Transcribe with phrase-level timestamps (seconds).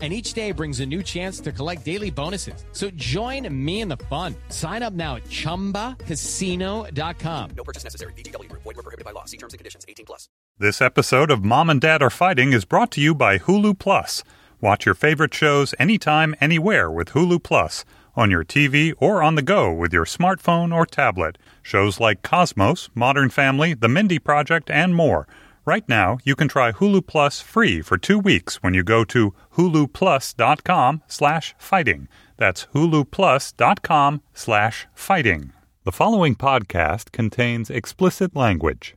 [0.00, 2.64] And each day brings a new chance to collect daily bonuses.
[2.72, 4.34] So join me in the fun.
[4.48, 7.50] Sign up now at chumbacasino.com.
[7.54, 8.14] No purchase necessary.
[8.14, 8.62] VGW Group.
[8.62, 9.26] Void were prohibited by law.
[9.26, 9.84] See terms and conditions.
[9.86, 10.30] 18 plus.
[10.58, 14.24] This episode of Mom and Dad Are Fighting is brought to you by Hulu Plus.
[14.60, 19.42] Watch your favorite shows anytime, anywhere with Hulu Plus on your TV or on the
[19.42, 21.38] go with your smartphone or tablet.
[21.62, 25.26] Shows like Cosmos, Modern Family, The Mindy Project, and more.
[25.70, 29.32] Right now, you can try Hulu Plus free for two weeks when you go to
[29.56, 32.08] huluplus.com slash fighting.
[32.36, 35.52] That's huluplus.com slash fighting.
[35.84, 38.96] The following podcast contains explicit language.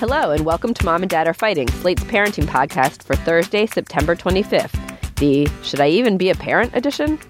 [0.00, 4.16] Hello, and welcome to Mom and Dad Are Fighting, Slate's parenting podcast for Thursday, September
[4.16, 4.74] 25th,
[5.20, 7.20] the Should I Even Be a Parent edition?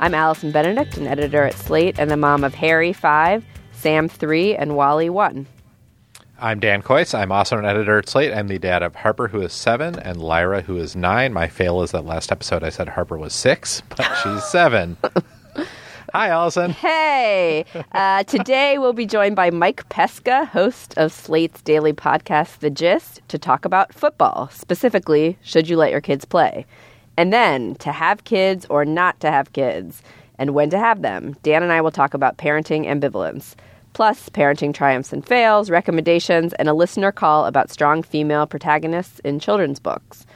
[0.00, 3.42] I'm Allison Benedict, an editor at Slate and the mom of Harry, 5,
[3.78, 5.46] Sam, 3, and Wally, 1.
[6.40, 7.16] I'm Dan Kois.
[7.16, 8.32] I'm also an editor at Slate.
[8.34, 11.32] I'm the dad of Harper, who is seven, and Lyra, who is nine.
[11.32, 14.96] My fail is that last episode I said Harper was six, but she's seven.
[16.12, 16.72] Hi, Allison.
[16.72, 17.64] Hey!
[17.92, 23.20] Uh, today we'll be joined by Mike Pesca, host of Slate's daily podcast, The Gist,
[23.28, 24.48] to talk about football.
[24.52, 26.66] Specifically, should you let your kids play?
[27.16, 30.02] And then, to have kids or not to have kids,
[30.38, 31.36] and when to have them.
[31.42, 33.54] Dan and I will talk about parenting ambivalence.
[33.92, 39.40] Plus, parenting triumphs and fails, recommendations, and a listener call about strong female protagonists in
[39.40, 40.26] children's books.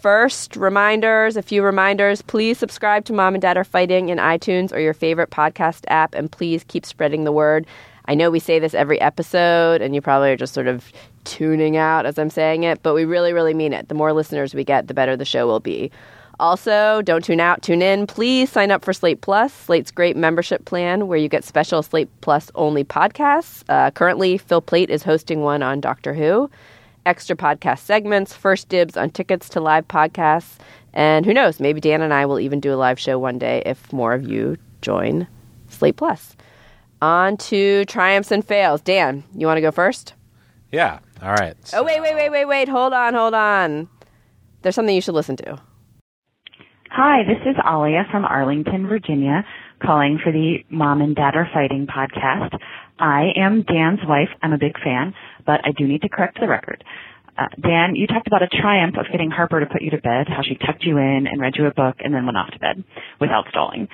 [0.00, 2.22] First, reminders, a few reminders.
[2.22, 6.14] Please subscribe to Mom and Dad Are Fighting in iTunes or your favorite podcast app,
[6.14, 7.66] and please keep spreading the word.
[8.06, 10.92] I know we say this every episode, and you probably are just sort of
[11.24, 13.88] tuning out as I'm saying it, but we really, really mean it.
[13.88, 15.90] The more listeners we get, the better the show will be.
[16.40, 18.06] Also, don't tune out, tune in.
[18.06, 22.08] Please sign up for Slate Plus, Slate's great membership plan where you get special Slate
[22.20, 23.62] Plus only podcasts.
[23.68, 26.50] Uh, currently, Phil Plait is hosting one on Doctor Who,
[27.06, 30.58] extra podcast segments, first dibs on tickets to live podcasts,
[30.92, 33.62] and who knows, maybe Dan and I will even do a live show one day
[33.64, 35.26] if more of you join
[35.68, 36.36] Slate Plus.
[37.02, 38.80] On to triumphs and fails.
[38.80, 40.14] Dan, you want to go first?
[40.72, 40.98] Yeah.
[41.22, 41.54] All right.
[41.72, 42.68] Oh, wait, wait, wait, wait, wait.
[42.68, 43.88] Hold on, hold on.
[44.62, 45.60] There's something you should listen to.
[46.96, 49.42] Hi, this is Alia from Arlington, Virginia,
[49.82, 52.56] calling for the Mom and Dad Are Fighting podcast.
[53.00, 54.28] I am Dan's wife.
[54.40, 55.12] I'm a big fan,
[55.44, 56.84] but I do need to correct the record.
[57.36, 60.28] Uh, Dan, you talked about a triumph of getting Harper to put you to bed,
[60.28, 62.60] how she tucked you in and read you a book and then went off to
[62.60, 62.84] bed
[63.20, 63.88] without stalling.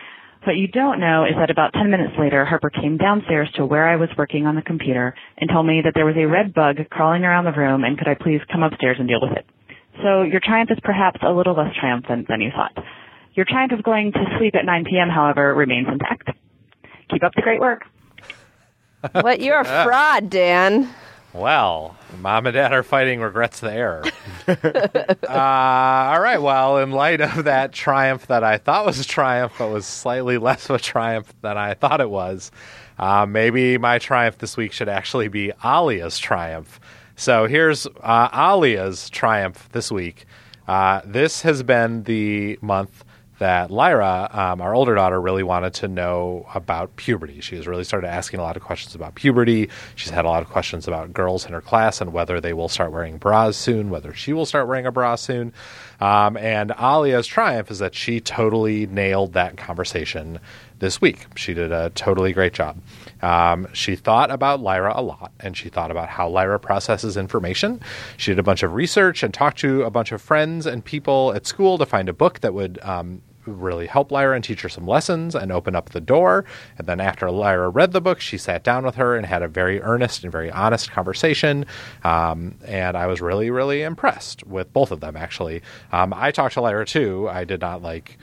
[0.45, 3.89] What you don't know is that about 10 minutes later, Harper came downstairs to where
[3.89, 6.77] I was working on the computer and told me that there was a red bug
[6.91, 9.47] crawling around the room and could I please come upstairs and deal with it.
[10.03, 12.85] So your triumph is perhaps a little less triumphant than you thought.
[13.35, 16.31] Your triumph of going to sleep at 9 p.m., however, remains intact.
[17.11, 17.83] Keep up the great work.
[19.13, 19.41] What?
[19.41, 20.87] You're a fraud, Dan.
[21.33, 24.05] Well, mom and dad are fighting regrets the error.
[24.49, 26.37] uh, all right.
[26.37, 30.37] Well, in light of that triumph that I thought was a triumph, but was slightly
[30.37, 32.51] less of a triumph than I thought it was,
[32.99, 36.79] uh, maybe my triumph this week should actually be Alia's triumph.
[37.21, 40.25] So here's uh, Alia's triumph this week.
[40.67, 43.05] Uh, this has been the month
[43.41, 47.43] that Lyra, um, our older daughter, really wanted to know about puberty.
[47.43, 49.69] She has really started asking a lot of questions about puberty.
[49.97, 52.71] She's had a lot of questions about girls in her class and whether they will
[52.71, 55.53] start wearing bras soon, whether she will start wearing a bra soon.
[56.01, 60.39] Um, and Alia's triumph is that she totally nailed that conversation
[60.81, 61.27] this week.
[61.37, 62.79] She did a totally great job.
[63.23, 67.81] Um, she thought about Lyra a lot, and she thought about how Lyra processes information.
[68.17, 71.33] She did a bunch of research and talked to a bunch of friends and people
[71.35, 74.69] at school to find a book that would um, really help Lyra and teach her
[74.69, 76.45] some lessons and open up the door.
[76.79, 79.49] And then after Lyra read the book, she sat down with her and had a
[79.49, 81.67] very earnest and very honest conversation.
[82.05, 85.63] Um, and I was really, really impressed with both of them, actually.
[85.93, 87.29] Um, I talked to Lyra too.
[87.29, 88.19] I did not like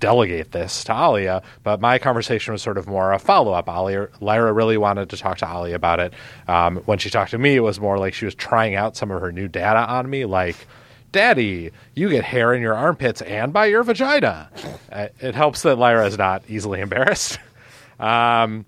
[0.00, 3.68] delegate this to Alia, but my conversation was sort of more a follow up.
[3.68, 6.14] Alia, Lyra really wanted to talk to Alia about it.
[6.48, 9.10] Um, when she talked to me, it was more like she was trying out some
[9.10, 10.56] of her new data on me, like,
[11.12, 14.48] Daddy, you get hair in your armpits and by your vagina.
[14.90, 17.38] Uh, it helps that Lyra is not easily embarrassed.
[18.00, 18.64] Um,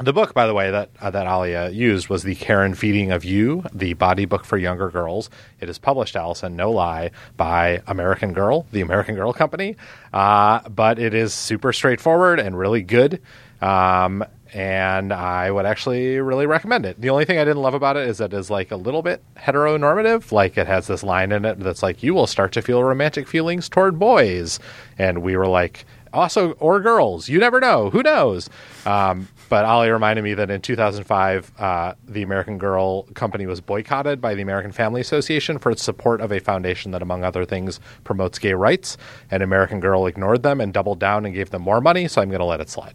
[0.00, 3.12] the book, by the way, that uh, that Alia used was the Care and Keeping
[3.12, 5.30] of You, the body book for younger girls.
[5.60, 9.76] It is published, Allison, no lie, by American Girl, the American Girl Company.
[10.12, 13.20] Uh, but it is super straightforward and really good.
[13.60, 17.00] Um, and I would actually really recommend it.
[17.00, 19.02] The only thing I didn't love about it is that it is like a little
[19.02, 20.30] bit heteronormative.
[20.30, 23.26] Like it has this line in it that's like, you will start to feel romantic
[23.26, 24.60] feelings toward boys.
[24.96, 27.28] And we were like, also, or girls.
[27.28, 27.90] You never know.
[27.90, 28.48] Who knows?
[28.86, 34.20] Um, but Ali reminded me that in 2005, uh, the American Girl company was boycotted
[34.20, 37.80] by the American Family Association for its support of a foundation that, among other things,
[38.04, 38.96] promotes gay rights.
[39.30, 42.08] And American Girl ignored them and doubled down and gave them more money.
[42.08, 42.94] So I'm going to let it slide.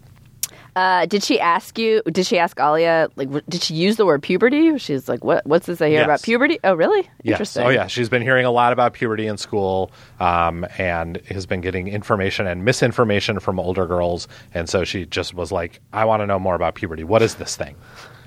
[0.75, 2.01] Uh, did she ask you?
[2.05, 3.09] Did she ask Alia?
[3.15, 4.77] Like, w- did she use the word puberty?
[4.77, 5.45] She's like, "What?
[5.45, 6.05] What's this I hear Yes.
[6.05, 6.59] about puberty?
[6.63, 7.01] Oh, really?
[7.23, 7.33] Yes.
[7.33, 7.65] Interesting.
[7.65, 7.87] Oh, yeah.
[7.87, 12.47] She's been hearing a lot about puberty in school um, and has been getting information
[12.47, 14.27] and misinformation from older girls.
[14.53, 17.03] And so she just was like, I want to know more about puberty.
[17.03, 17.75] What is this thing?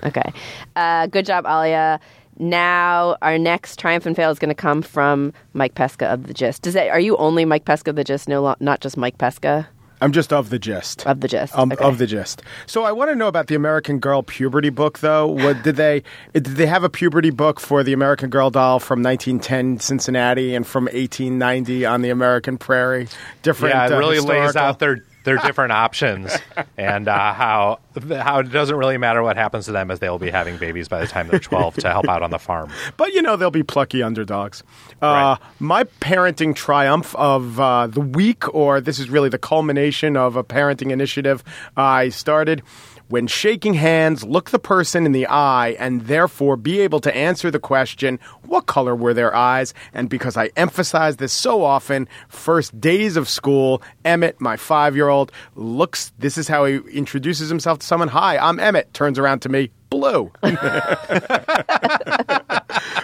[0.04, 0.32] Okay.
[0.76, 2.00] Uh, good job, Alia.
[2.38, 6.34] Now our next triumph and fail is going to come from Mike Pesca of the
[6.34, 6.62] Gist.
[6.62, 6.88] Does that?
[6.88, 8.26] Are you only Mike Pesca of the Gist?
[8.28, 9.68] No, not just Mike Pesca
[10.02, 11.06] I'm just of the gist.
[11.06, 11.56] of the Gist.
[11.56, 11.84] Um, Okay.
[11.84, 12.42] Of the gist.
[12.66, 15.28] So I want to know about the American Girl puberty book, though.
[15.28, 16.02] What did they
[16.32, 20.66] did they have a puberty book for the American Girl doll from 1910 Cincinnati and
[20.66, 23.08] from 1890 on the American Prairie?
[23.42, 23.74] Different.
[23.74, 26.36] yeah, it uh, really lays out their their different options
[26.76, 27.78] and uh, how
[28.10, 30.88] how it doesn't really matter what happens to them as they will be having babies
[30.88, 32.70] by the time they're 12 to help out on the farm.
[32.96, 34.62] But you know they'll be plucky underdogs.
[35.00, 35.38] Uh, Right.
[35.60, 40.42] My parenting triumph of uh, the week, or this is really the culmination of a
[40.44, 41.44] parenting initiative
[41.76, 42.62] I started.
[43.12, 47.50] When shaking hands, look the person in the eye and therefore be able to answer
[47.50, 49.74] the question, what color were their eyes?
[49.92, 55.10] And because I emphasize this so often, first days of school, Emmett, my five year
[55.10, 58.08] old, looks, this is how he introduces himself to someone.
[58.08, 58.94] Hi, I'm Emmett.
[58.94, 60.32] Turns around to me, blue.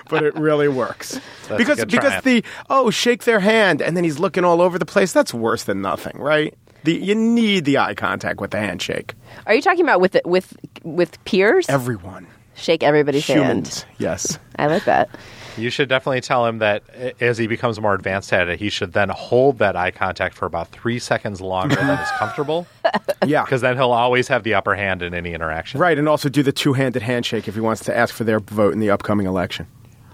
[0.08, 1.20] but it really works
[1.50, 4.87] a because because the oh shake their hand and then he's looking all over the
[4.87, 5.12] place.
[5.12, 6.55] That's worse than nothing, right?
[6.85, 9.14] The, you need the eye contact with the handshake.
[9.46, 11.69] Are you talking about with with with peers?
[11.69, 13.94] Everyone, Shake everybody's humans, hand.
[13.99, 14.38] yes.
[14.58, 15.11] I like that.
[15.58, 16.82] You should definitely tell him that
[17.20, 20.46] as he becomes more advanced at it, he should then hold that eye contact for
[20.46, 22.66] about three seconds longer than is comfortable,
[23.26, 25.81] Yeah, because then he'll always have the upper hand in any interaction.
[25.81, 28.72] right, and also do the two-handed handshake if he wants to ask for their vote
[28.72, 29.66] in the upcoming election.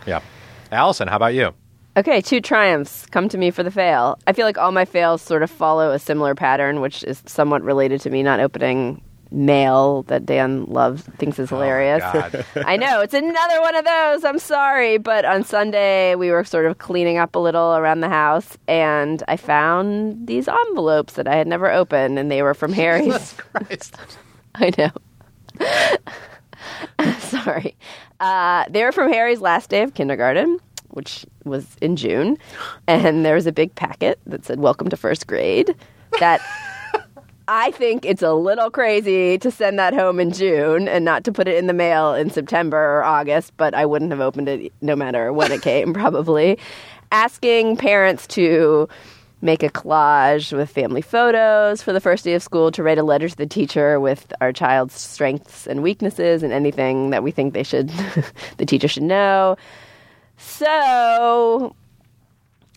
[0.06, 0.20] Yeah.
[0.72, 1.54] Allison, how about you?
[1.96, 3.06] Okay, two triumphs.
[3.06, 4.18] Come to me for the fail.
[4.26, 7.62] I feel like all my fails sort of follow a similar pattern, which is somewhat
[7.62, 9.00] related to me not opening
[9.30, 12.00] mail that Dan loves thinks is hilarious.
[12.00, 12.44] God.
[12.56, 14.24] I know it's another one of those.
[14.24, 18.08] I'm sorry, but on Sunday we were sort of cleaning up a little around the
[18.08, 22.72] house, and I found these envelopes that I had never opened, and they were from
[22.72, 23.34] Harry's.
[24.54, 24.90] I know.
[27.18, 27.76] Sorry.
[28.20, 30.58] Uh, they were from Harry's last day of kindergarten,
[30.90, 32.38] which was in June.
[32.86, 35.74] And there was a big packet that said, Welcome to first grade.
[36.20, 36.40] That
[37.46, 41.32] I think it's a little crazy to send that home in June and not to
[41.32, 44.72] put it in the mail in September or August, but I wouldn't have opened it
[44.80, 46.58] no matter when it came, probably.
[47.12, 48.88] Asking parents to
[49.42, 53.02] make a collage with family photos for the first day of school, to write a
[53.02, 57.52] letter to the teacher with our child's strengths and weaknesses and anything that we think
[57.52, 57.88] they should,
[58.56, 59.58] the teacher should know.
[60.38, 61.76] So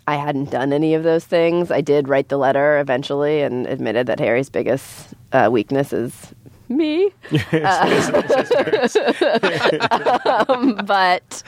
[0.08, 1.70] I hadn't done any of those things.
[1.70, 6.34] I did write the letter eventually and admitted that Harry's biggest uh, weakness is
[6.70, 7.12] me.
[7.52, 7.52] Uh,
[10.48, 11.44] um, but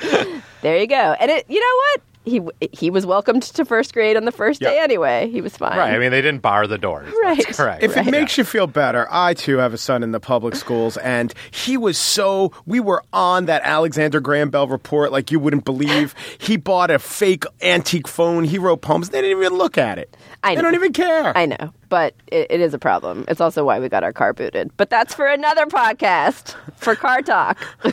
[0.61, 1.15] there you go.
[1.19, 2.01] And it, you know what?
[2.25, 2.41] He
[2.73, 5.29] he was welcomed to first grade on the first day anyway.
[5.29, 5.77] He was fine.
[5.77, 5.93] Right.
[5.93, 7.11] I mean, they didn't bar the doors.
[7.23, 7.37] Right.
[7.37, 7.81] That's correct.
[7.81, 10.97] If it makes you feel better, I too have a son in the public schools,
[10.97, 12.51] and he was so.
[12.65, 16.13] We were on that Alexander Graham Bell report like you wouldn't believe.
[16.39, 18.43] He bought a fake antique phone.
[18.43, 19.09] He wrote poems.
[19.09, 20.15] They didn't even look at it.
[20.43, 20.55] I know.
[20.55, 21.37] They don't even care.
[21.37, 23.25] I know, but it, it is a problem.
[23.27, 24.71] It's also why we got our car booted.
[24.77, 27.57] But that's for another podcast for car talk.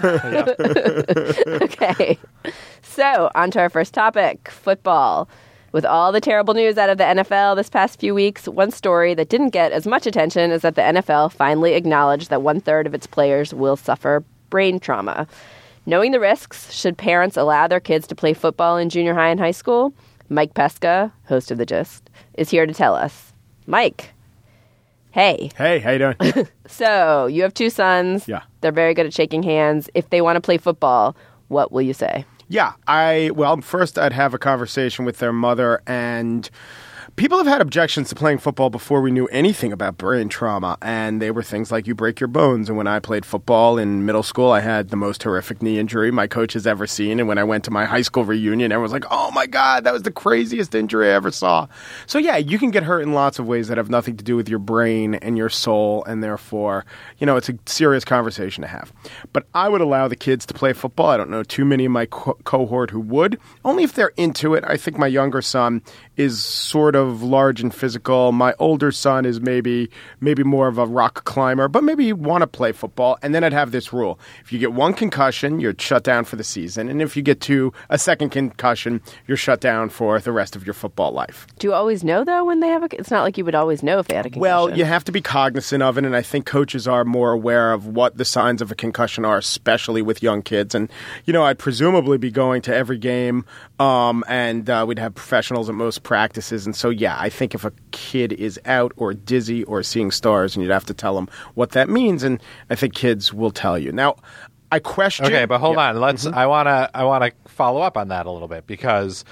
[1.63, 2.19] okay.
[2.83, 5.29] So, on to our first topic football.
[5.73, 9.13] With all the terrible news out of the NFL this past few weeks, one story
[9.15, 12.87] that didn't get as much attention is that the NFL finally acknowledged that one third
[12.87, 15.27] of its players will suffer brain trauma.
[15.85, 19.39] Knowing the risks, should parents allow their kids to play football in junior high and
[19.39, 19.93] high school?
[20.29, 23.33] Mike Pesca, host of The Gist, is here to tell us.
[23.67, 24.11] Mike,
[25.11, 25.51] hey.
[25.57, 26.49] Hey, how you doing?
[26.69, 28.27] So, you have two sons.
[28.27, 28.43] Yeah.
[28.61, 29.89] They're very good at shaking hands.
[29.95, 32.25] If they want to play football, what will you say?
[32.49, 36.49] Yeah, I well, first I'd have a conversation with their mother and
[37.17, 41.21] people have had objections to playing football before we knew anything about brain trauma, and
[41.21, 42.69] they were things like you break your bones.
[42.69, 46.11] And when I played football in middle school, I had the most horrific knee injury
[46.11, 47.19] my coach has ever seen.
[47.19, 49.85] And when I went to my high school reunion, everyone was like, "Oh my god,
[49.85, 51.69] that was the craziest injury I ever saw."
[52.07, 54.37] So yeah, you can get hurt in lots of ways that have nothing to do
[54.37, 56.85] with your brain and your soul, and therefore,
[57.19, 58.93] you know, it's a serious conversation to have.
[59.33, 61.09] But I would allow the kids to play football.
[61.09, 64.55] I don't know too many of my co- cohort who would, only if they're into
[64.55, 64.65] it.
[64.67, 65.83] I think my younger son
[66.17, 68.33] is sort of large and physical.
[68.33, 72.43] My older son is maybe maybe more of a rock climber, but maybe you want
[72.43, 73.19] to play football.
[73.23, 76.37] And then I'd have this rule: if you get one concussion, you're shut down for
[76.37, 80.33] the season, and if you get two, a second concussion, you're shut down for the
[80.33, 81.47] rest of your football life.
[81.59, 82.89] Do you always know though when they have a?
[82.93, 84.41] It's not like you would always know if they had a concussion.
[84.41, 87.73] Well, you have to be cognizant of it, and I think coaches are more aware
[87.73, 90.75] of what the signs of a concussion are, especially with young kids.
[90.75, 90.91] And
[91.25, 93.45] you know, I'd presumably be going to every game,
[93.79, 96.67] um, and uh, we'd have professionals at most practices.
[96.67, 100.55] And so, yeah, I think if a kid is out or dizzy or seeing stars,
[100.57, 103.79] and you'd have to tell them what that means, and I think kids will tell
[103.79, 103.93] you.
[103.93, 104.17] Now,
[104.73, 105.27] I question.
[105.27, 105.91] Okay, but hold Yeah.
[105.91, 106.01] on.
[106.01, 106.27] Let's.
[106.27, 106.91] I want to.
[106.95, 109.25] I want to follow up on that a little bit because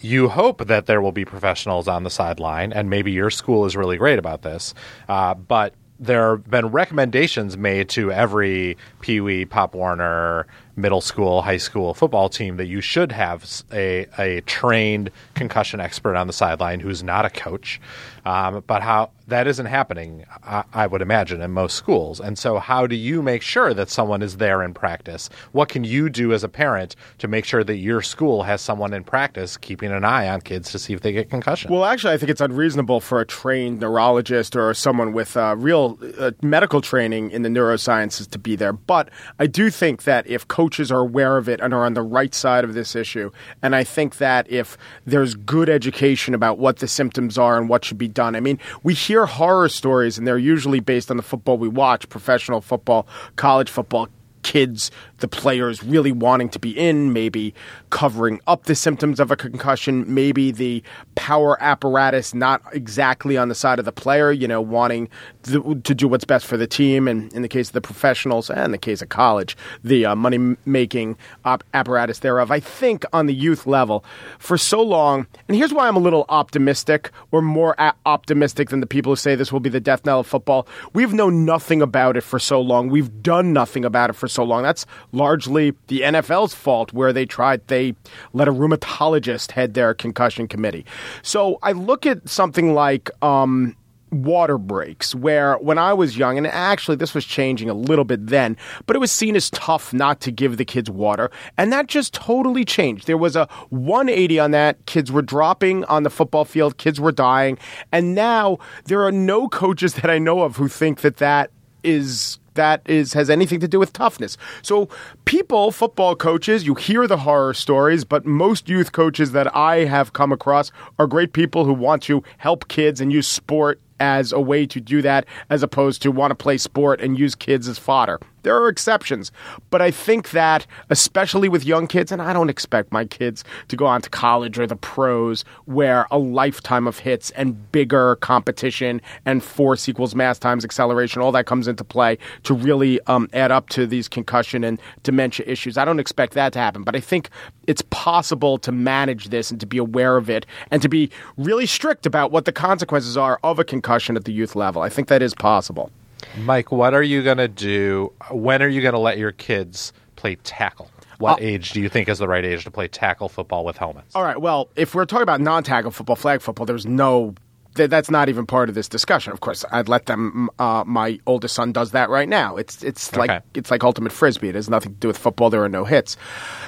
[0.00, 3.76] you hope that there will be professionals on the sideline, and maybe your school is
[3.76, 4.74] really great about this.
[5.08, 10.46] Uh, but there have been recommendations made to every Pee Wee, Pop Warner,
[10.76, 16.14] middle school, high school football team that you should have a, a trained concussion expert
[16.14, 17.80] on the sideline who's not a coach.
[18.26, 22.20] Um, but how that isn't happening, I, I would imagine, in most schools.
[22.20, 25.30] And so, how do you make sure that someone is there in practice?
[25.52, 28.92] What can you do as a parent to make sure that your school has someone
[28.92, 31.70] in practice keeping an eye on kids to see if they get concussion?
[31.70, 35.98] Well, actually, I think it's unreasonable for a trained neurologist or someone with uh, real
[36.18, 38.72] uh, medical training in the neurosciences to be there.
[38.72, 42.02] But I do think that if coaches are aware of it and are on the
[42.02, 43.30] right side of this issue,
[43.62, 47.84] and I think that if there's good education about what the symptoms are and what
[47.84, 51.22] should be done, I mean, we hear horror stories, and they're usually based on the
[51.22, 53.06] football we watch professional football,
[53.36, 54.08] college football
[54.42, 57.54] kids, the players really wanting to be in, maybe
[57.90, 60.82] covering up the symptoms of a concussion, maybe the
[61.14, 65.08] power apparatus not exactly on the side of the player, you know, wanting
[65.44, 67.08] to, to do what's best for the team.
[67.08, 70.56] And in the case of the professionals and the case of college, the uh, money
[70.64, 72.50] making op- apparatus thereof.
[72.50, 74.04] I think on the youth level,
[74.38, 78.80] for so long, and here's why I'm a little optimistic or more a- optimistic than
[78.80, 80.66] the people who say this will be the death knell of football.
[80.92, 82.88] We've known nothing about it for so long.
[82.88, 84.62] We've done nothing about it for so long.
[84.62, 87.94] That's largely the NFL's fault, where they tried, they
[88.32, 90.84] let a rheumatologist head their concussion committee.
[91.22, 93.76] So I look at something like, um,
[94.10, 98.26] water breaks where when I was young, and actually this was changing a little bit
[98.26, 98.56] then,
[98.86, 101.30] but it was seen as tough not to give the kids water.
[101.58, 103.06] And that just totally changed.
[103.06, 104.84] There was a 180 on that.
[104.86, 107.58] Kids were dropping on the football field, kids were dying.
[107.92, 111.50] And now there are no coaches that I know of who think that that
[111.82, 114.36] is that is has anything to do with toughness.
[114.62, 114.88] So
[115.24, 120.12] people, football coaches, you hear the horror stories, but most youth coaches that I have
[120.12, 124.40] come across are great people who want to help kids and use sport as a
[124.40, 127.78] way to do that as opposed to want to play sport and use kids as
[127.78, 128.20] fodder.
[128.46, 129.32] There are exceptions,
[129.70, 133.74] but I think that especially with young kids and I don't expect my kids to
[133.74, 139.02] go on to college or the pros where a lifetime of hits and bigger competition
[139.24, 143.50] and force equals mass times acceleration all that comes into play to really um, add
[143.50, 145.76] up to these concussion and dementia issues.
[145.76, 147.30] I don't expect that to happen, but I think
[147.66, 151.66] it's possible to manage this and to be aware of it and to be really
[151.66, 154.82] strict about what the consequences are of a concussion at the youth level.
[154.82, 155.90] I think that is possible.
[156.38, 158.12] Mike, what are you going to do?
[158.30, 160.90] When are you going to let your kids play tackle?
[161.18, 164.14] What age do you think is the right age to play tackle football with helmets?
[164.14, 164.38] All right.
[164.38, 167.34] Well, if we're talking about non-tackle football, flag football, there's no
[167.76, 169.32] that's not even part of this discussion.
[169.34, 170.48] Of course, I'd let them.
[170.58, 172.56] Uh, my oldest son does that right now.
[172.56, 174.48] It's it's like it's like ultimate frisbee.
[174.48, 175.50] It has nothing to do with football.
[175.50, 176.16] There are no hits.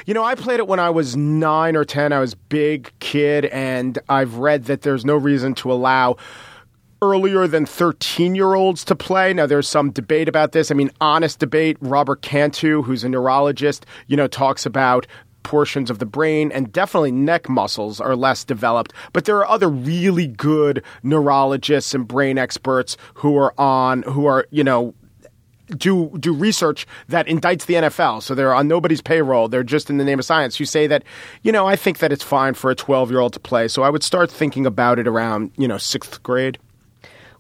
[0.04, 2.12] You know, I played it when I was nine or ten.
[2.12, 6.16] I was big kid, and I've read that there's no reason to allow
[7.02, 9.32] earlier than 13 year olds to play.
[9.32, 10.70] Now, there's some debate about this.
[10.70, 11.76] I mean, honest debate.
[11.80, 15.06] Robert Cantu, who's a neurologist, you know, talks about
[15.44, 18.92] portions of the brain and definitely neck muscles are less developed.
[19.12, 24.46] But there are other really good neurologists and brain experts who are on, who are,
[24.50, 24.94] you know,
[25.76, 28.22] do do research that indicts the NFL.
[28.22, 29.48] So they're on nobody's payroll.
[29.48, 30.58] They're just in the name of science.
[30.58, 31.04] You say that,
[31.42, 33.68] you know, I think that it's fine for a 12 year old to play.
[33.68, 36.58] So I would start thinking about it around, you know, sixth grade.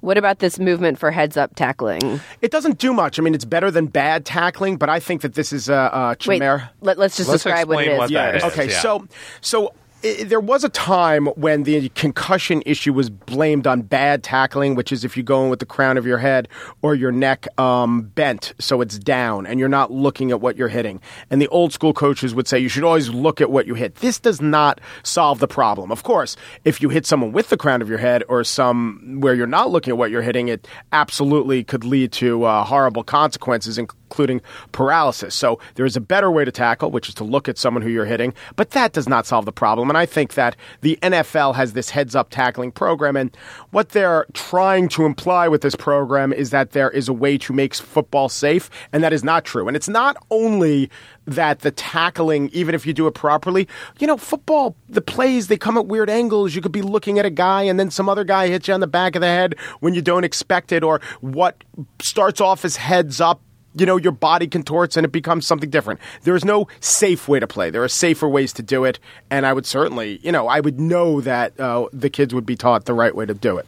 [0.00, 2.20] What about this movement for heads up tackling?
[2.40, 3.18] It doesn't do much.
[3.18, 6.08] I mean, it's better than bad tackling, but I think that this is a, a
[6.26, 6.70] Wait, chimera.
[6.80, 7.98] let, us just Let's describe what it is.
[7.98, 8.36] what Yeah.
[8.36, 8.68] is, Okay.
[8.70, 8.80] yeah.
[8.80, 9.08] So,
[9.40, 14.92] so there was a time when the concussion issue was blamed on bad tackling, which
[14.92, 16.48] is if you go in with the crown of your head
[16.82, 20.68] or your neck um, bent so it's down and you're not looking at what you're
[20.68, 21.00] hitting.
[21.30, 23.96] And the old school coaches would say you should always look at what you hit.
[23.96, 25.90] This does not solve the problem.
[25.90, 29.34] Of course, if you hit someone with the crown of your head or some where
[29.34, 33.78] you're not looking at what you're hitting, it absolutely could lead to uh, horrible consequences,
[34.10, 34.40] including
[34.72, 35.34] paralysis.
[35.34, 37.90] So there is a better way to tackle, which is to look at someone who
[37.90, 39.90] you're hitting, but that does not solve the problem.
[39.90, 43.36] And I think that the NFL has this heads up tackling program, and
[43.70, 47.52] what they're trying to imply with this program is that there is a way to
[47.52, 49.68] make football safe, and that is not true.
[49.68, 50.90] And it's not only
[51.26, 55.58] that the tackling, even if you do it properly, you know, football, the plays, they
[55.58, 56.54] come at weird angles.
[56.54, 58.80] You could be looking at a guy and then some other guy hits you on
[58.80, 61.62] the back of the head when you don't expect it, or what
[62.00, 63.42] starts off as heads up
[63.78, 66.00] you know, your body contorts and it becomes something different.
[66.22, 67.70] There is no safe way to play.
[67.70, 68.98] There are safer ways to do it.
[69.30, 72.56] And I would certainly, you know, I would know that uh, the kids would be
[72.56, 73.66] taught the right way to do it.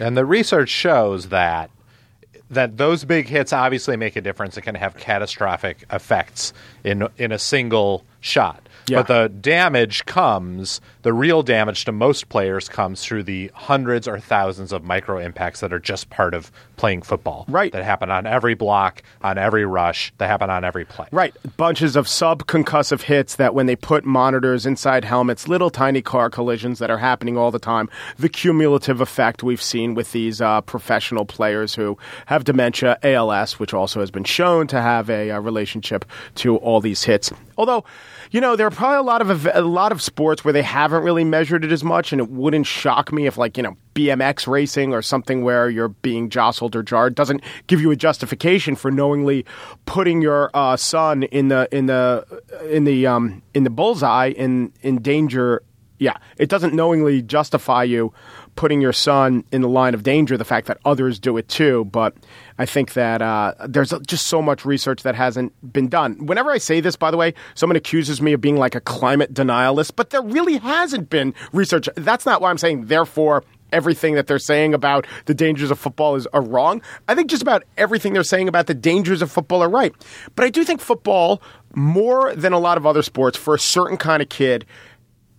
[0.00, 1.70] And the research shows that
[2.50, 6.52] that those big hits obviously make a difference and can have catastrophic effects
[6.84, 8.62] in in a single shot.
[8.86, 9.02] Yeah.
[9.02, 14.20] But the damage comes, the real damage to most players comes through the hundreds or
[14.20, 17.46] thousands of micro impacts that are just part of playing football.
[17.48, 17.72] Right.
[17.72, 21.06] That happen on every block, on every rush, that happen on every play.
[21.10, 21.34] Right.
[21.56, 26.78] Bunches of subconcussive hits that when they put monitors inside helmets, little tiny car collisions
[26.78, 27.88] that are happening all the time.
[28.18, 31.96] The cumulative effect we've seen with these uh, professional players who
[32.26, 36.82] have dementia, ALS, which also has been shown to have a, uh relationship to all
[36.82, 37.32] these hits.
[37.56, 37.84] Although,
[38.30, 40.62] you know, there are probably a lot of a lot of sports where they
[40.98, 43.76] haven't really measured it as much, and it wouldn't shock me if, like, you know,
[43.94, 48.74] BMX racing or something where you're being jostled or jarred doesn't give you a justification
[48.74, 49.46] for knowingly
[49.86, 52.24] putting your uh, son in the in the
[52.68, 55.62] in the um, in the bullseye in in danger.
[56.00, 58.12] Yeah, it doesn't knowingly justify you
[58.58, 60.36] putting your son in the line of danger.
[60.36, 62.16] The fact that others do it too, but
[62.58, 66.26] I think that uh, there's just so much research that hasn't been done.
[66.26, 69.32] Whenever I say this, by the way, someone accuses me of being like a climate
[69.32, 71.88] denialist, but there really hasn't been research.
[71.94, 72.86] That's not why I'm saying.
[72.86, 76.82] Therefore, everything that they're saying about the dangers of football is are wrong.
[77.06, 79.94] I think just about everything they're saying about the dangers of football are right.
[80.34, 81.40] But I do think football,
[81.76, 84.66] more than a lot of other sports, for a certain kind of kid,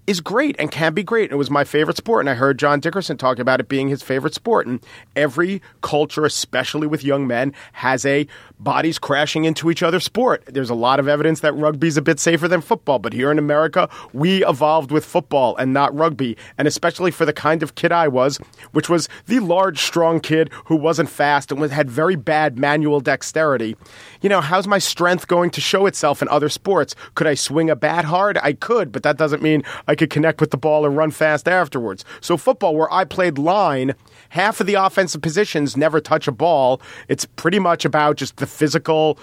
[0.10, 1.32] is great and can be great.
[1.32, 4.02] It was my favorite sport, and I heard John Dickerson talk about it being his
[4.02, 4.66] favorite sport.
[4.66, 4.84] And
[5.16, 8.26] every culture, especially with young men, has a
[8.60, 10.44] bodies crashing into each other sport.
[10.48, 13.38] There's a lot of evidence that rugby's a bit safer than football, but here in
[13.38, 16.36] America, we evolved with football and not rugby.
[16.58, 18.40] And especially for the kind of kid I was,
[18.72, 23.78] which was the large, strong kid who wasn't fast and had very bad manual dexterity.
[24.22, 26.96] You know, how's my strength going to show itself in other sports?
[27.14, 28.40] Could I swing a bat hard?
[28.40, 31.48] I could, but that doesn't mean I could connect with the ball and run fast
[31.48, 32.04] afterwards.
[32.22, 33.94] So, football, where I played line,
[34.30, 36.82] half of the offensive positions never touch a ball.
[37.08, 39.20] It's pretty much about just the physical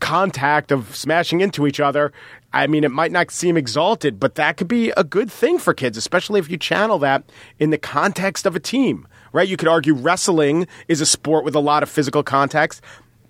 [0.00, 2.12] contact of smashing into each other.
[2.52, 5.72] I mean, it might not seem exalted, but that could be a good thing for
[5.72, 7.24] kids, especially if you channel that
[7.58, 9.48] in the context of a team, right?
[9.48, 12.82] You could argue wrestling is a sport with a lot of physical context.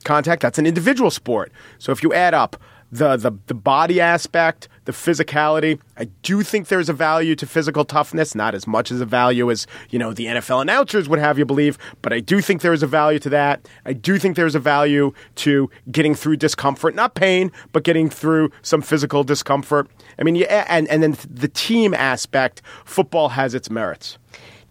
[0.05, 1.53] Contact, that's an individual sport.
[1.79, 2.57] So if you add up
[2.91, 5.81] the, the, the body aspect, the physicality.
[5.97, 9.51] I do think there's a value to physical toughness, not as much as a value
[9.51, 12.73] as, you know, the NFL announcers would have you believe, but I do think there
[12.73, 13.69] is a value to that.
[13.85, 18.51] I do think there's a value to getting through discomfort, not pain, but getting through
[18.63, 19.89] some physical discomfort.
[20.19, 24.19] I mean, yeah, and, and then the team aspect, football has its merits.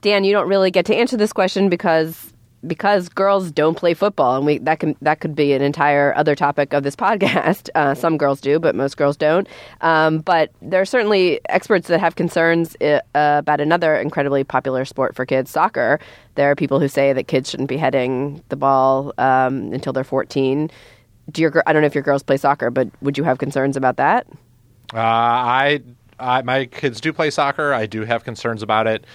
[0.02, 2.33] Dan, you don't really get to answer this question because
[2.66, 6.36] because girls don't play football, and we that can that could be an entire other
[6.36, 7.70] topic of this podcast.
[7.76, 9.48] Uh, some girls do, but most girls don't.
[9.82, 15.16] Um, but there are certainly experts that have concerns uh, about another incredibly popular sport
[15.16, 16.00] for kids, soccer.
[16.36, 20.04] There are people who say that kids shouldn't be heading the ball um, until they're
[20.04, 20.70] 14.
[21.32, 23.78] Do your I don't know if your girls play soccer, but would you have concerns
[23.78, 24.28] about that?
[24.94, 25.82] Uh, I,
[26.20, 27.74] I my kids do play soccer.
[27.74, 29.06] I do have concerns about it.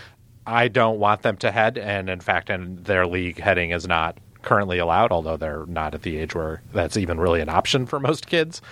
[0.48, 4.16] I don't want them to head, and in fact, in their league, heading is not
[4.42, 8.00] currently allowed, although they're not at the age where that's even really an option for
[8.00, 8.62] most kids.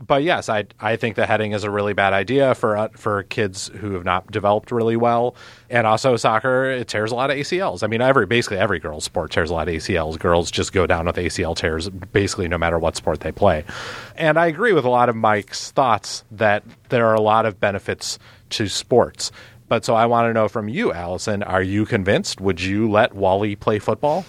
[0.00, 3.24] But yes, I I think the heading is a really bad idea for uh, for
[3.24, 5.34] kids who have not developed really well,
[5.68, 7.82] and also soccer it tears a lot of ACLs.
[7.82, 10.18] I mean, every basically every girls' sport tears a lot of ACLs.
[10.18, 13.64] Girls just go down with ACL tears basically no matter what sport they play.
[14.16, 17.58] And I agree with a lot of Mike's thoughts that there are a lot of
[17.58, 19.32] benefits to sports.
[19.68, 22.40] But so I want to know from you, Allison, are you convinced?
[22.40, 24.24] Would you let Wally play football?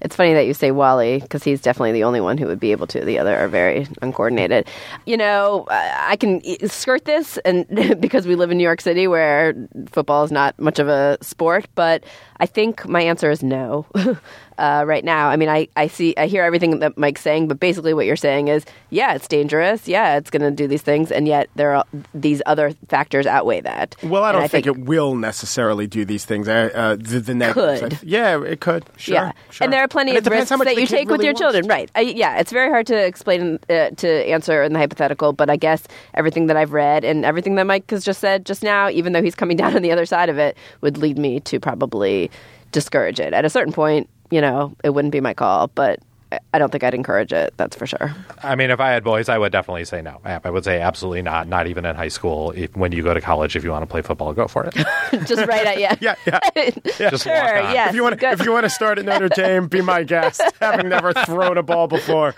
[0.00, 2.72] It's funny that you say Wally because he's definitely the only one who would be
[2.72, 3.04] able to.
[3.04, 4.66] The other are very uncoordinated.
[5.06, 7.66] You know, I I can skirt this, and
[8.00, 9.54] because we live in New York City, where
[9.90, 12.04] football is not much of a sport, but
[12.38, 13.86] I think my answer is no.
[14.58, 17.60] uh, right now, I mean, I, I see, I hear everything that Mike's saying, but
[17.60, 21.10] basically what you're saying is, yeah, it's dangerous, yeah, it's going to do these things,
[21.10, 23.96] and yet there are these other factors outweigh that.
[24.02, 26.48] Well, I don't think, it will necessarily do these things.
[26.48, 27.80] Uh, uh, the, the negatives.
[27.80, 27.98] Could.
[28.02, 28.84] Yeah, it could.
[28.96, 29.14] Sure.
[29.14, 29.64] yeah, sure.
[29.64, 31.66] and there are plenty of risks how much that you take with your wants children.
[31.66, 31.90] Right?
[31.94, 35.56] I, yeah, it's very hard to explain uh, to answer in the hypothetical, but I
[35.56, 39.12] guess everything that I've read and everything that Mike has just said just now, even
[39.12, 42.30] though he's coming down on the other side of it, would lead me to probably
[42.72, 43.32] discourage it.
[43.32, 46.00] At a certain point, you know, it wouldn't be my call, but
[46.36, 47.52] I- I don't think I'd encourage it.
[47.58, 48.14] That's for sure.
[48.42, 50.20] I mean, if I had boys, I would definitely say no.
[50.24, 51.48] I I would say absolutely not.
[51.48, 52.52] Not even in high school.
[52.52, 54.74] If, when you go to college, if you want to play football, go for it.
[55.26, 55.96] just right at yeah.
[56.00, 56.40] Yeah, yeah.
[57.10, 57.34] Just sure.
[57.34, 57.74] walk on.
[57.74, 57.90] Yes.
[57.90, 58.32] if you want to, good.
[58.40, 60.40] if you want to start at Notre Dame, be my guest.
[60.60, 62.34] Having never thrown a ball before,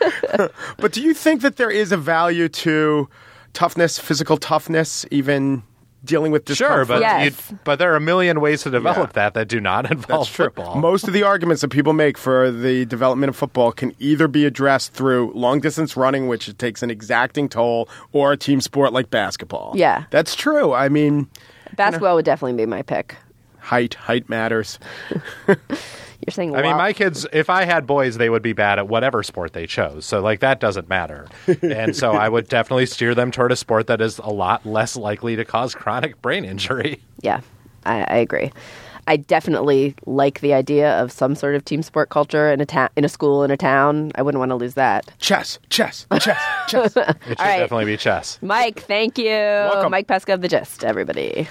[0.78, 3.08] but do you think that there is a value to
[3.52, 5.62] toughness, physical toughness, even
[6.04, 6.88] dealing with Sure, discomfort?
[6.88, 7.50] but Yes.
[7.50, 9.12] you, but there are a million ways to develop Yeah.
[9.24, 10.46] that that do not involve That's true.
[10.46, 10.76] football.
[10.76, 14.44] Most of the arguments that people make for the development of football can either be
[14.46, 19.10] addressed through long distance running, which takes an exacting toll, or a team sport like
[19.10, 19.72] basketball.
[19.74, 20.04] Yeah.
[20.10, 20.72] That's true.
[20.72, 21.28] I mean,
[21.76, 23.16] Basketball would definitely be my pick.
[23.60, 24.78] height, height matters.
[26.28, 28.86] You're saying I mean, my kids, if I had boys, they would be bad at
[28.86, 30.04] whatever sport they chose.
[30.04, 31.26] So, like, that doesn't matter.
[31.62, 34.94] and so I would definitely steer them toward a sport that is a lot less
[34.94, 37.00] likely to cause chronic brain injury.
[37.22, 37.40] Yeah,
[37.84, 38.52] I, I agree.
[39.08, 42.90] I definitely like the idea of some sort of team sport culture in a ta-
[42.94, 44.12] in a school in a town.
[44.14, 45.10] I wouldn't want to lose that.
[45.18, 46.38] Chess, chess, chess,
[46.68, 46.96] chess.
[46.96, 47.58] It should right.
[47.58, 48.38] definitely be chess.
[48.40, 49.24] Mike, thank you.
[49.24, 49.90] Welcome.
[49.90, 51.48] Mike Pesca of the Gist, everybody.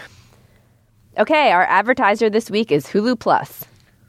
[1.18, 3.66] Okay, our advertiser this week is Hulu Plus.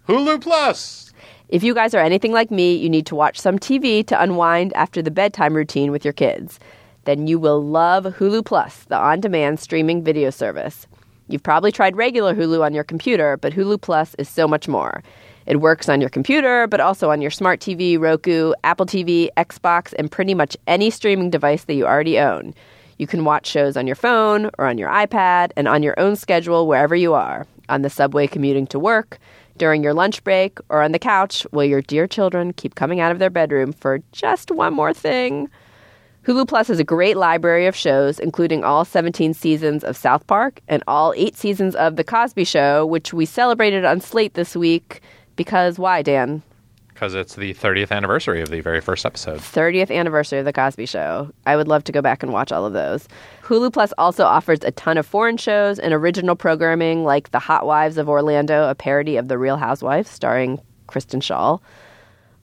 [0.08, 1.12] Hulu Plus.
[1.50, 4.72] If you guys are anything like me, you need to watch some TV to unwind
[4.72, 6.58] after the bedtime routine with your kids.
[7.04, 10.86] Then you will love Hulu Plus, the on demand streaming video service.
[11.28, 15.02] You've probably tried regular Hulu on your computer, but Hulu Plus is so much more.
[15.44, 19.92] It works on your computer, but also on your smart TV, Roku, Apple TV, Xbox,
[19.98, 22.54] and pretty much any streaming device that you already own.
[22.96, 26.16] You can watch shows on your phone or on your iPad and on your own
[26.16, 29.18] schedule wherever you are on the subway commuting to work,
[29.58, 33.12] during your lunch break, or on the couch while your dear children keep coming out
[33.12, 35.50] of their bedroom for just one more thing.
[36.24, 40.60] Hulu Plus has a great library of shows, including all 17 seasons of South Park
[40.68, 45.00] and all eight seasons of The Cosby Show, which we celebrated on Slate this week.
[45.36, 46.42] Because why, Dan?
[46.98, 49.38] Because it's the 30th anniversary of the very first episode.
[49.38, 51.30] 30th anniversary of The Cosby Show.
[51.46, 53.06] I would love to go back and watch all of those.
[53.44, 57.66] Hulu Plus also offers a ton of foreign shows and original programming like The Hot
[57.66, 61.60] Wives of Orlando, a parody of The Real Housewives starring Kristen Schaal.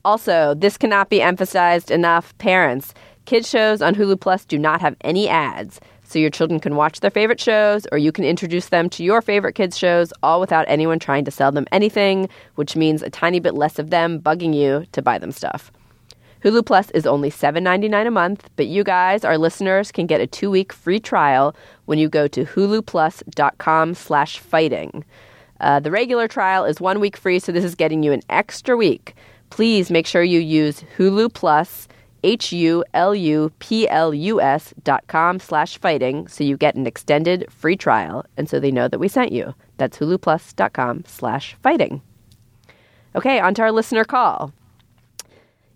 [0.05, 2.33] Also, this cannot be emphasized enough.
[2.37, 2.93] Parents,
[3.25, 7.01] kids shows on Hulu Plus do not have any ads, so your children can watch
[7.01, 10.65] their favorite shows or you can introduce them to your favorite kids shows all without
[10.67, 14.53] anyone trying to sell them anything, which means a tiny bit less of them bugging
[14.53, 15.71] you to buy them stuff.
[16.43, 20.27] Hulu Plus is only $7.99 a month, but you guys, our listeners, can get a
[20.27, 25.03] two-week free trial when you go to huluplus.com slash fighting.
[25.59, 28.77] Uh, the regular trial is one week free, so this is getting you an extra
[28.77, 29.15] week.
[29.49, 31.87] Please make sure you use Hulu Plus,
[32.25, 32.83] H-U-L-U-P-L-U-S
[34.83, 38.87] dot com slash fighting so you get an extended free trial and so they know
[38.87, 39.53] that we sent you.
[39.77, 42.01] That's huluplus.com slash fighting.
[43.15, 44.51] Okay, on to our listener call.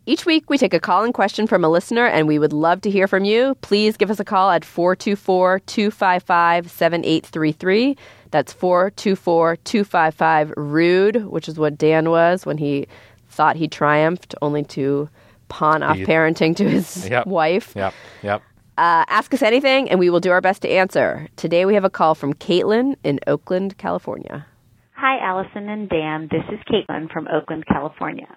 [0.08, 2.82] Each week, we take a call and question from a listener, and we would love
[2.82, 3.54] to hear from you.
[3.62, 7.96] Please give us a call at 424 255 7833.
[8.32, 12.88] That's 424 255 Rude, which is what Dan was when he
[13.30, 15.10] thought he triumphed, only to
[15.50, 17.28] pawn off parenting to his Yep.
[17.28, 17.74] wife.
[17.76, 17.94] Yep.
[18.24, 18.42] Yep.
[18.78, 21.28] Uh, ask us anything, and we will do our best to answer.
[21.36, 24.46] Today, we have a call from Caitlin in Oakland, California.
[24.94, 26.30] Hi, Allison and Dan.
[26.32, 28.28] This is Caitlin from Oakland, California.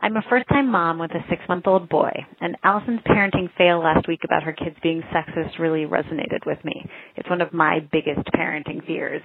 [0.00, 3.80] I'm a first time mom with a six month old boy, and Allison's parenting fail
[3.80, 6.84] last week about her kids being sexist really resonated with me.
[7.16, 9.22] It's one of my biggest parenting fears.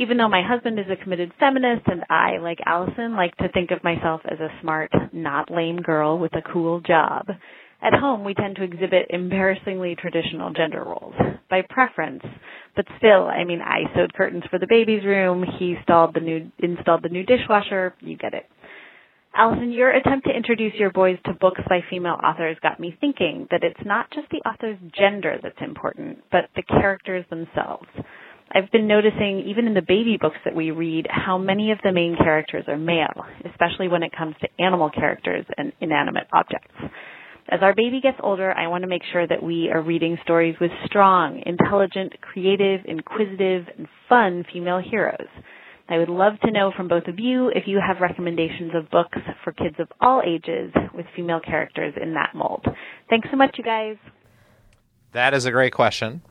[0.00, 3.70] Even though my husband is a committed feminist and I, like Allison, like to think
[3.70, 7.28] of myself as a smart, not lame girl with a cool job,
[7.82, 11.14] at home we tend to exhibit embarrassingly traditional gender roles
[11.50, 12.22] by preference.
[12.74, 16.50] But still, I mean, I sewed curtains for the baby's room, he installed the new
[16.60, 18.46] installed the new dishwasher, you get it.
[19.36, 23.46] Allison, your attempt to introduce your boys to books by female authors got me thinking
[23.50, 27.86] that it's not just the author's gender that's important, but the characters themselves.
[28.52, 31.92] I've been noticing, even in the baby books that we read, how many of the
[31.92, 36.74] main characters are male, especially when it comes to animal characters and inanimate objects.
[37.48, 40.56] As our baby gets older, I want to make sure that we are reading stories
[40.60, 45.28] with strong, intelligent, creative, inquisitive, and fun female heroes.
[45.88, 49.18] I would love to know from both of you if you have recommendations of books
[49.42, 52.64] for kids of all ages with female characters in that mold.
[53.08, 53.96] Thanks so much, you guys.
[55.12, 56.22] That is a great question.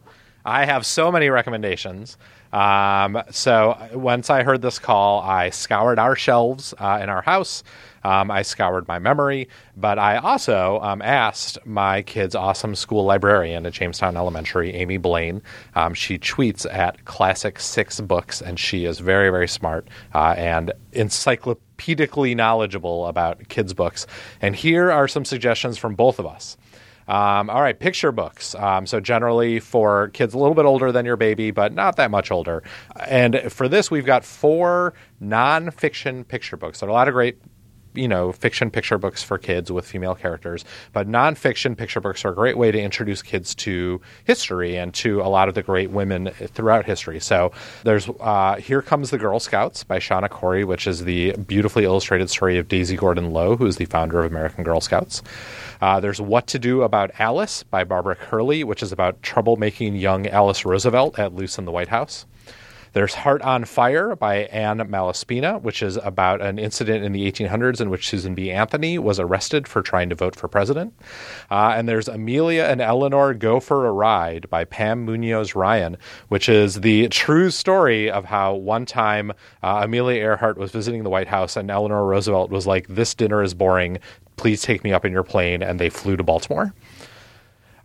[0.46, 2.18] I have so many recommendations.
[2.52, 7.64] Um, so once I heard this call, I scoured our shelves uh, in our house.
[8.04, 13.66] Um, I scoured my memory, but I also um, asked my kid's awesome school librarian
[13.66, 15.42] at Jamestown Elementary, Amy Blaine.
[15.76, 20.72] Um, she tweets at Classic Six Books, and she is very, very smart uh, and
[20.94, 24.08] encyclopedically knowledgeable about kids' books.
[24.42, 26.58] And here are some suggestions from both of us.
[27.10, 28.54] Um, all right, picture books.
[28.54, 32.12] Um, so generally for kids a little bit older than your baby, but not that
[32.12, 32.62] much older.
[33.08, 36.84] And for this, we've got four nonfiction picture books.
[36.84, 37.40] Are a lot of great
[37.94, 42.32] you know, fiction picture books for kids with female characters, but nonfiction picture books are
[42.32, 45.90] a great way to introduce kids to history and to a lot of the great
[45.90, 47.20] women throughout history.
[47.20, 47.52] So
[47.84, 52.30] there's uh, Here Comes the Girl Scouts by Shauna Corey, which is the beautifully illustrated
[52.30, 55.22] story of Daisy Gordon Low, who is the founder of American Girl Scouts.
[55.82, 60.28] Uh, there's What to Do About Alice by Barbara Kerley, which is about troublemaking young
[60.28, 62.26] Alice Roosevelt at loose in the White House.
[62.94, 67.80] There's Heart on Fire by Anne Malaspina, which is about an incident in the 1800s
[67.80, 68.52] in which Susan B.
[68.52, 70.94] Anthony was arrested for trying to vote for president.
[71.52, 75.98] Uh, and there's Amelia and Eleanor Go for a Ride by Pam Munoz Ryan,
[76.30, 81.10] which is the true story of how one time uh, Amelia Earhart was visiting the
[81.10, 84.00] White House and Eleanor Roosevelt was like, This dinner is boring.
[84.36, 85.62] Please take me up in your plane.
[85.62, 86.74] And they flew to Baltimore.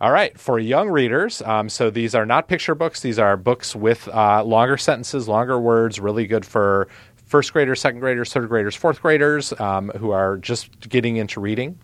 [0.05, 2.99] All right, for young readers, um, so these are not picture books.
[2.99, 6.87] These are books with uh, longer sentences, longer words, really good for
[7.25, 11.79] first graders, second graders, third graders, fourth graders um, who are just getting into reading.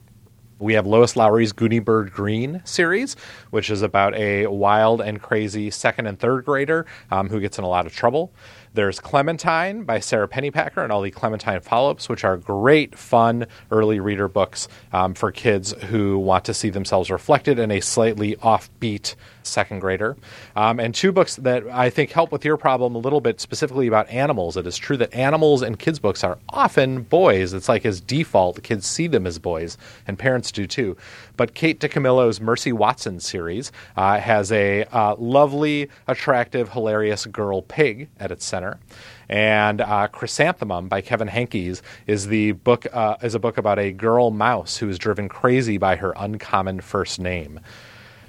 [0.60, 3.16] We have Lois Lowry's Gooney Green series,
[3.50, 7.64] which is about a wild and crazy second and third grader um, who gets in
[7.64, 8.32] a lot of trouble.
[8.74, 13.48] There's Clementine by Sara Pennypacker and all the Clementine follow ups, which are great, fun
[13.70, 18.38] early reader books um, for kids who want to see themselves reflected in a slightly
[18.38, 20.16] offbeat second grader.
[20.56, 23.88] Um, and two books that I think help with your problem a little bit, specifically
[23.88, 24.56] about animals.
[24.56, 27.52] It is true that animals in kids' books are often boys.
[27.52, 30.96] It's like as default, kids see them as boys, and parents do too.
[31.42, 38.10] But Kate DiCamillo's Mercy Watson series uh, has a uh, lovely, attractive, hilarious girl pig
[38.20, 38.80] at its center.
[39.28, 43.92] And uh, Chrysanthemum by Kevin Henkes is the book uh, is a book about a
[43.92, 47.60] girl mouse who is driven crazy by her uncommon first name.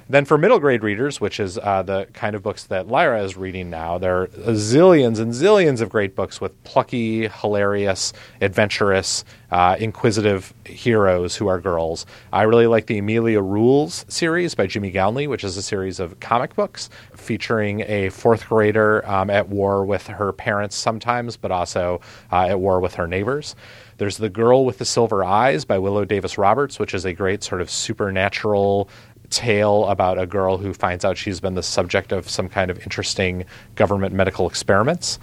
[0.08, 3.36] Then for middle grade readers, which is uh, the kind of books that Lyra is
[3.36, 9.76] reading now, there are zillions and zillions of great books with plucky, hilarious, adventurous, uh,
[9.78, 12.06] inquisitive heroes who are girls.
[12.32, 16.18] I really like the Amelia Rules series by Jimmy Gownley, which is a series of
[16.20, 22.00] comic books featuring a fourth grader um, at war with her parents sometimes, but also
[22.30, 23.54] uh, at war with her neighbors.
[23.98, 27.44] There's The Girl with the Silver Eyes by Willo Davis Roberts, which is a great
[27.44, 28.88] sort of supernatural
[29.32, 32.78] tale about a girl who finds out she's been the subject of some kind of
[32.80, 35.18] interesting government medical experiments.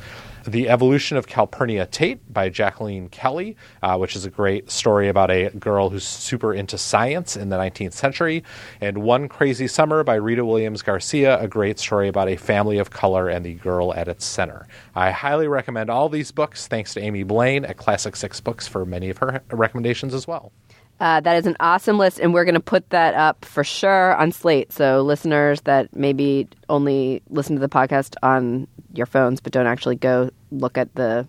[0.47, 5.29] The Evolution of Calpurnia Tate by Jacqueline Kelly, uh, which is a great story about
[5.29, 8.43] a girl who's super into science in the 19th century.
[8.81, 12.89] And One Crazy Summer by Rita Williams Garcia, a great story about a family of
[12.89, 14.67] color and the girl at its center.
[14.95, 18.85] I highly recommend all these books, thanks to Amy Blaine at Classic Six Books for
[18.85, 20.51] many of her recommendations as well.
[20.99, 24.15] Uh, that is an awesome list, and we're going to put that up for sure
[24.15, 24.73] on Slate.
[24.73, 29.95] So, listeners that maybe only listen to the podcast on your phones but don't actually
[29.95, 31.27] go look at the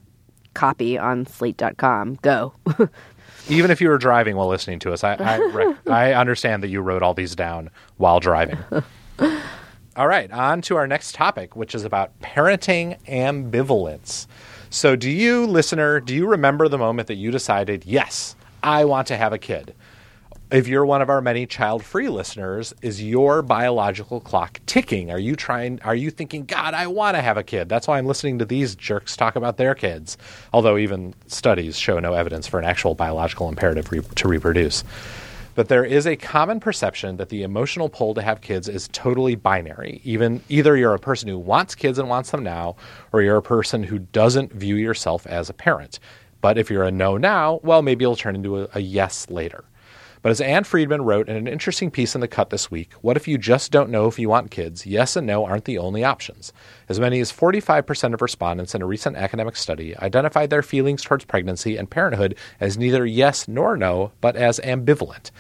[0.55, 2.53] copy on slate.com, go.
[3.49, 6.69] Even if you were driving while listening to us, I, I, rec- I understand that
[6.69, 8.59] you wrote all these down while driving.
[9.97, 14.27] all right, on to our next topic, which is about parenting ambivalence.
[14.69, 19.09] So, do you, listener, do you remember the moment that you decided, yes, I want
[19.09, 19.75] to have a kid.
[20.51, 25.11] If you're one of our many child-free listeners, is your biological clock ticking?
[25.11, 27.99] Are you trying are you thinking, "God, I want to have a kid." That's why
[27.99, 30.18] I'm listening to these jerks talk about their kids.
[30.53, 34.83] Although even studies show no evidence for an actual biological imperative re- to reproduce.
[35.55, 39.35] But there is a common perception that the emotional pull to have kids is totally
[39.37, 40.01] binary.
[40.05, 42.77] Even either you're a person who wants kids and wants them now,
[43.12, 46.01] or you're a person who doesn't view yourself as a parent.
[46.40, 49.64] But if you're a no now, well, maybe it'll turn into a, a yes later.
[50.22, 53.16] But as Ann Friedman wrote in an interesting piece in The Cut this week, what
[53.16, 54.85] if you just don't know if you want kids?
[54.85, 56.53] Yes and no aren't the only options.
[56.90, 61.24] As many as 45% of respondents in a recent academic study identified their feelings towards
[61.24, 65.31] pregnancy and parenthood as neither yes nor no, but as ambivalent.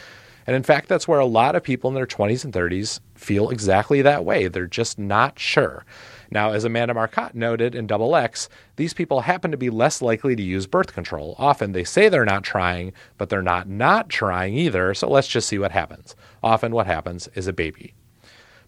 [0.46, 3.50] And in fact, that's where a lot of people in their 20s and 30s feel
[3.50, 4.48] exactly that way.
[4.48, 5.84] They're just not sure.
[6.30, 10.36] Now, as Amanda Marcotte noted in Double X, these people happen to be less likely
[10.36, 11.34] to use birth control.
[11.38, 15.48] Often they say they're not trying, but they're not not trying either, so let's just
[15.48, 16.14] see what happens.
[16.42, 17.94] Often what happens is a baby.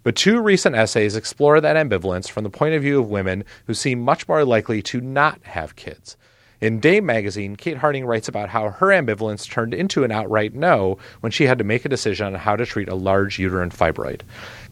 [0.03, 3.75] But two recent essays explore that ambivalence from the point of view of women who
[3.75, 6.17] seem much more likely to not have kids.
[6.63, 10.97] In Dame magazine, Kate Harding writes about how her ambivalence turned into an outright no
[11.19, 14.21] when she had to make a decision on how to treat a large uterine fibroid.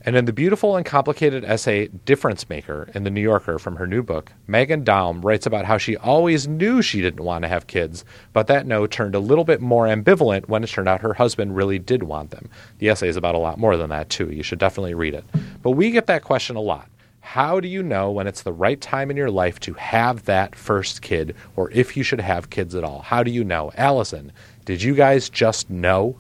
[0.03, 3.87] And in the beautiful and complicated essay Difference Maker in The New Yorker from her
[3.87, 7.67] new book, Megan Daum writes about how she always knew she didn't want to have
[7.67, 11.15] kids, but that no turned a little bit more ambivalent when it turned out her
[11.15, 12.49] husband really did want them.
[12.79, 14.31] The essay is about a lot more than that, too.
[14.31, 15.25] You should definitely read it.
[15.63, 16.89] But we get that question a lot.
[17.21, 20.57] How do you know when it's the right time in your life to have that
[20.57, 23.03] first kid or if you should have kids at all?
[23.03, 23.71] How do you know?
[23.77, 24.33] Allison,
[24.65, 26.17] did you guys just know?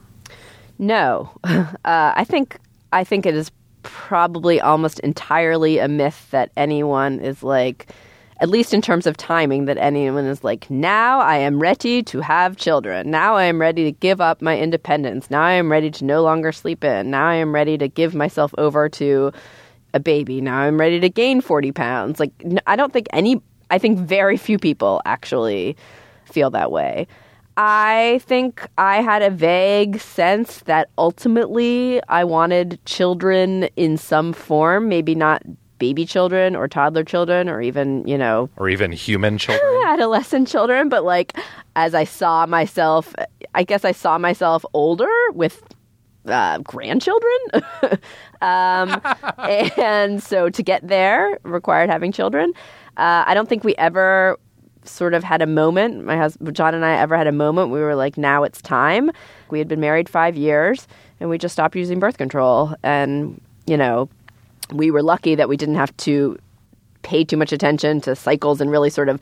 [0.79, 2.59] No, uh, I think
[2.93, 3.51] I think it is
[3.83, 7.93] probably almost entirely a myth that anyone is like,
[8.40, 12.21] at least in terms of timing, that anyone is like, now I am ready to
[12.21, 13.11] have children.
[13.11, 15.31] Now I am ready to give up my independence.
[15.31, 17.11] Now I am ready to no longer sleep in.
[17.11, 19.33] Now I am ready to give myself over to
[19.93, 20.40] a baby.
[20.40, 22.21] Now I'm ready to gain 40 pounds.
[22.21, 22.33] Like,
[22.66, 25.77] I don't think any, I think very few people actually
[26.25, 27.07] feel that way.
[27.62, 34.88] I think I had a vague sense that ultimately I wanted children in some form,
[34.88, 35.42] maybe not
[35.79, 39.83] baby children or toddler children or even, you know, Or even human children?
[39.87, 41.37] adolescent children, but like
[41.77, 43.14] as I saw myself,
[43.55, 45.62] I guess I saw myself older with
[46.25, 47.38] uh, grandchildren.
[48.40, 49.03] um,
[49.77, 52.55] and so to get there required having children.
[52.96, 54.38] Uh, I don't think we ever
[54.85, 56.05] sort of had a moment.
[56.05, 57.71] My husband, John and I ever had a moment.
[57.71, 59.11] We were like, now it's time.
[59.51, 60.87] We had been married five years
[61.19, 62.75] and we just stopped using birth control.
[62.83, 64.09] And, you know,
[64.73, 66.38] we were lucky that we didn't have to
[67.03, 69.21] pay too much attention to cycles and really sort of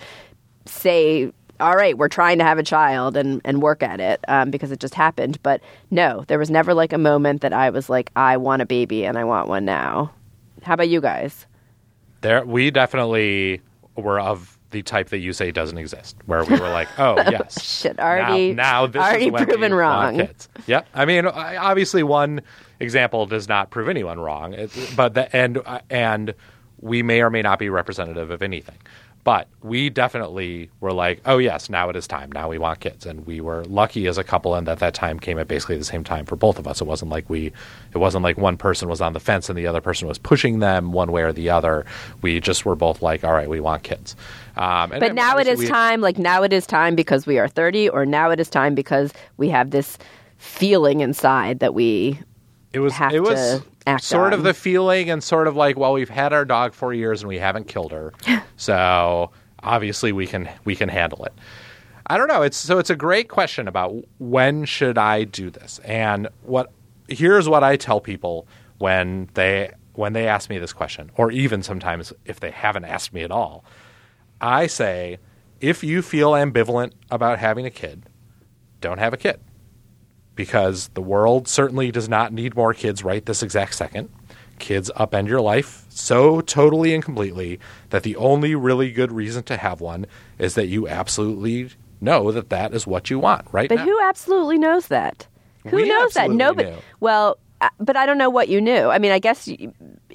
[0.66, 4.51] say, all right, we're trying to have a child and, and work at it um,
[4.51, 5.42] because it just happened.
[5.42, 8.66] But no, there was never like a moment that I was like, I want a
[8.66, 10.12] baby and I want one now.
[10.62, 11.47] How about you guys?
[12.21, 13.61] There, we definitely
[13.97, 17.62] were of the type that you say doesn't exist, where we were like, "Oh yes,
[17.64, 20.18] Shit, already, now, now this already is proven wrong.
[20.18, 20.48] Kids.
[20.66, 20.88] Yep.
[20.94, 22.42] I mean, obviously, one
[22.81, 24.54] example does not prove anyone wrong,
[24.96, 26.35] but the, and uh, and
[26.81, 28.76] we may or may not be representative of anything.
[29.29, 32.33] But we definitely were like, oh yes, now it is time.
[32.33, 35.21] Now we want kids, and we were lucky as a couple, and that that time
[35.21, 36.81] came at basically the same time for both of us.
[36.81, 37.53] It wasn't like we,
[37.93, 40.61] it wasn't like one person was on the fence and the other person was pushing
[40.61, 41.85] them one way or the other.
[42.23, 44.17] We just were both like, all right, we want kids.
[44.57, 47.38] Um, and But now it is we- time, like now it is time because we
[47.38, 49.99] are 30, or now it is time because we have this
[50.38, 52.19] feeling inside that we
[52.79, 53.62] it was it was
[54.03, 57.23] sort of the feeling and sort of like well we've had our dog for years
[57.23, 58.12] and we haven't killed her.
[58.61, 59.31] So
[59.62, 61.33] obviously we can we can handle it.
[62.09, 62.43] I don't know.
[62.43, 65.79] It's so it's a great question about when should i do this?
[65.85, 66.73] And what
[67.07, 68.47] here's what i tell people
[68.79, 73.12] when they when they ask me this question or even sometimes if they haven't asked
[73.12, 73.64] me at all.
[74.41, 75.19] I say
[75.61, 78.09] if you feel ambivalent about having a kid
[78.81, 79.41] don't have a kid
[80.38, 84.09] because the world certainly does not need more kids right this exact second.
[84.61, 87.59] Kids upend your life so totally and completely
[87.90, 90.07] that the only really good reason to have one
[90.38, 91.70] is that you absolutely
[92.01, 93.85] know that that is what you want right But now.
[93.85, 95.27] who absolutely knows that?
[95.66, 96.31] Who We knows that?
[96.31, 96.70] Nobody.
[96.70, 96.77] knew.
[97.01, 98.88] Well, uh, but I don't know what you knew.
[98.88, 99.72] I mean, I guess you,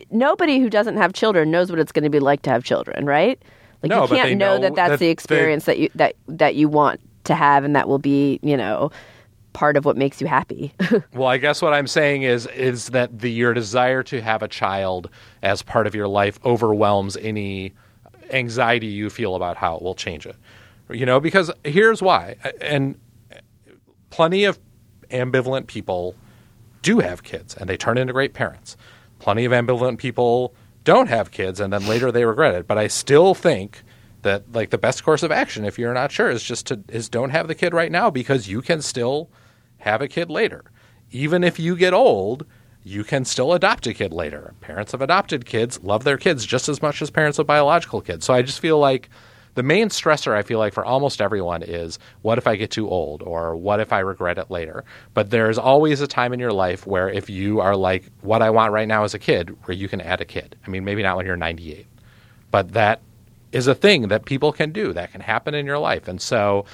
[0.09, 3.05] nobody who doesn't have children knows what it's going to be like to have children,
[3.05, 3.37] right?
[3.81, 5.89] Like No, you can't they know, know that that's that the they- experience that you
[5.95, 8.89] that that you want to have, and that will be, you know,
[9.53, 10.73] part of what makes you happy.
[11.13, 14.47] Well, I guess what I'm saying is is that the your desire to have a
[14.47, 15.09] child
[15.41, 17.73] as part of your life overwhelms any
[18.31, 20.35] anxiety you feel about how it will change it.
[20.89, 22.35] You know, because here's why.
[22.59, 22.99] And
[24.09, 24.59] plenty of
[25.11, 26.15] ambivalent people
[26.81, 28.75] do have kids and they turn into great parents.
[29.19, 32.67] Plenty of ambivalent people don't have kids and then later they regret it.
[32.67, 33.83] But I still think
[34.23, 37.09] that like the best course of action if you're not sure is just to is
[37.09, 39.29] don't have the kid right now because you can still
[39.83, 40.63] have a kid later.
[41.11, 42.45] Even if you get old,
[42.83, 44.53] you can still adopt a kid later.
[44.61, 48.25] Parents of adopted kids love their kids just as much as parents of biological kids.
[48.25, 49.09] So I just feel like
[49.55, 52.89] the main stressor I feel like for almost everyone is what if I get too
[52.89, 54.83] old or what if I regret it later.
[55.13, 58.49] But there's always a time in your life where if you are like what I
[58.49, 60.55] want right now as a kid, where you can add a kid.
[60.65, 61.85] I mean, maybe not when you're 98,
[62.51, 63.01] but that
[63.51, 66.07] is a thing that people can do that can happen in your life.
[66.07, 66.65] And so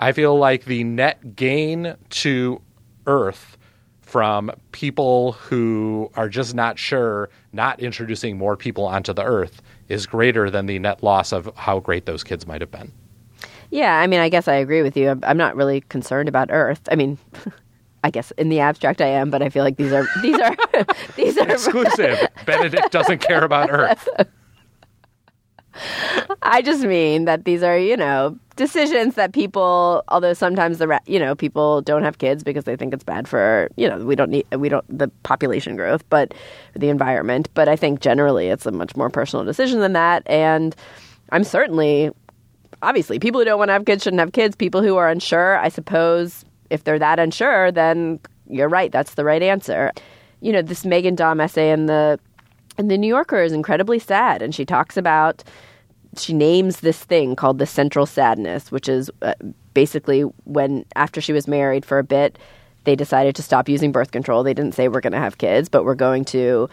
[0.00, 2.62] I feel like the net gain to
[3.06, 3.58] Earth
[4.00, 10.06] from people who are just not sure, not introducing more people onto the Earth is
[10.06, 12.90] greater than the net loss of how great those kids might have been.
[13.70, 15.20] Yeah, I mean, I guess I agree with you.
[15.22, 16.80] I'm, not really concerned about Earth.
[16.90, 17.18] I mean,
[18.02, 20.56] I guess in the abstract I am, but I feel like these are these are
[21.16, 22.26] these are Exclusive.
[22.46, 24.08] Benedikt doesn't care about Earth.
[26.42, 31.18] I just mean that these are, you know, decisions that people, although sometimes the, you
[31.18, 34.30] know, people don't have kids because they think it's bad for, you know, we don't
[34.30, 36.34] need, we don't, the population growth, but
[36.74, 37.48] the environment.
[37.54, 40.22] But I think generally it's a much more personal decision than that.
[40.26, 40.74] And
[41.30, 42.10] I'm certainly,
[42.82, 44.56] obviously, people who don't want to have kids shouldn't have kids.
[44.56, 48.92] People who are unsure, I suppose, if they're that unsure, then you're right.
[48.92, 49.92] That's the right answer.
[50.40, 52.18] You know, this Megan Daum essay in the
[52.78, 55.44] and the New Yorker is incredibly sad, and she talks about,
[56.16, 59.34] she names this thing called the central sadness, which is uh,
[59.74, 62.38] basically when, after she was married for a bit,
[62.84, 64.42] they decided to stop using birth control.
[64.42, 66.68] They didn't say we're going to have kids, but we're going to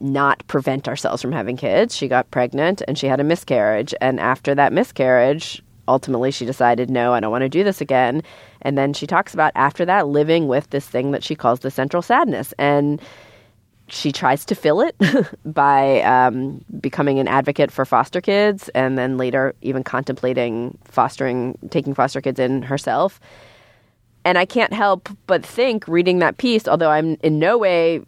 [0.00, 1.94] not prevent ourselves from having kids.
[1.94, 3.94] She got pregnant and she had a miscarriage.
[4.00, 8.22] And after that miscarriage, ultimately she decided, no, I don't want to do this again.
[8.62, 11.70] And then she talks about after that living with this thing that she calls the
[11.70, 12.54] central sadness.
[12.58, 13.00] And
[13.88, 14.96] she tries to fill it
[15.44, 21.94] by um, becoming an advocate for foster kids and then later even contemplating fostering taking
[21.94, 23.20] foster kids in herself
[24.24, 28.00] and i can't help but think reading that piece although i'm in no way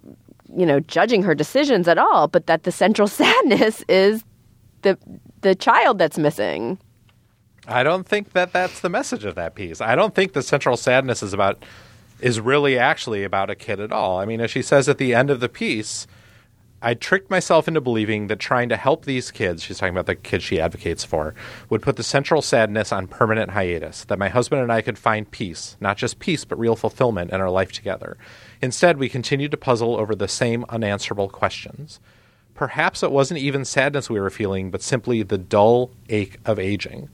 [0.56, 4.24] you know judging her decisions at all but that the central sadness is
[4.82, 4.98] the
[5.40, 6.78] the child that's missing
[7.66, 9.80] I don't think that that's the message of that piece.
[9.80, 11.62] I don't think the central sadness is about
[12.22, 14.18] is really actually about a kid at all.
[14.18, 16.06] I mean, as she says at the end of the piece,
[16.82, 20.14] I tricked myself into believing that trying to help these kids, she's talking about the
[20.14, 21.34] kids she advocates for,
[21.68, 25.30] would put the central sadness on permanent hiatus, that my husband and I could find
[25.30, 28.16] peace, not just peace, but real fulfillment in our life together.
[28.62, 32.00] Instead, we continued to puzzle over the same unanswerable questions.
[32.54, 37.10] Perhaps it wasn't even sadness we were feeling, but simply the dull ache of aging.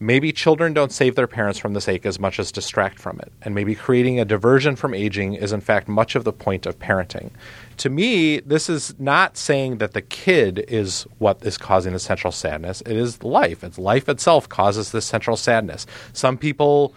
[0.00, 3.32] Maybe children don't save their parents from this ache as much as distract from it.
[3.42, 6.78] And maybe creating a diversion from aging is, in fact, much of the point of
[6.78, 7.30] parenting.
[7.78, 12.32] To me, this is not saying that the kid is what is causing the central
[12.32, 12.80] sadness.
[12.82, 13.64] It is life.
[13.64, 15.84] It's life itself causes this central sadness.
[16.12, 16.94] Some people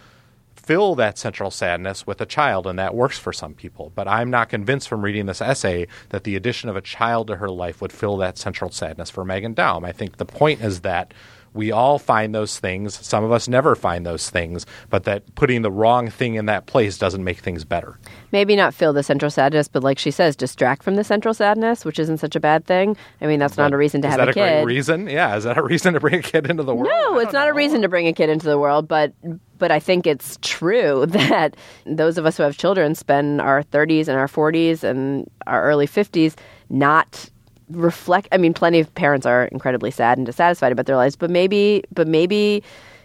[0.54, 3.90] fill that central sadness with a child, and that works for some people.
[3.96, 7.36] But I'm not convinced from reading this essay that the addition of a child to
[7.36, 9.84] her life would fill that central sadness for Megan Daum.
[9.84, 11.12] I think the point is that
[11.54, 12.94] we all find those things.
[13.06, 16.66] Some of us never find those things, but that putting the wrong thing in that
[16.66, 17.98] place doesn't make things better.
[18.32, 21.84] maybe not feel the central sadness but like she says distract from the central sadness
[21.84, 24.18] which isn't such a bad thing i mean that's not a reason to is have
[24.18, 25.06] that a a, kid great reason?
[25.06, 26.88] Yeah, is that a reason to bring a kid into the world?
[26.90, 29.12] No, it's not a reason to bring a kid into the world, but
[29.58, 34.08] but I think it's true that those of us who have children spend our 30s
[34.08, 36.34] and our 40s and our early 50s
[36.70, 37.28] not
[37.72, 41.30] reflect I mean plenty of parents are incredibly sad and dissatisfied about their lives, but
[41.30, 42.62] maybe but maybe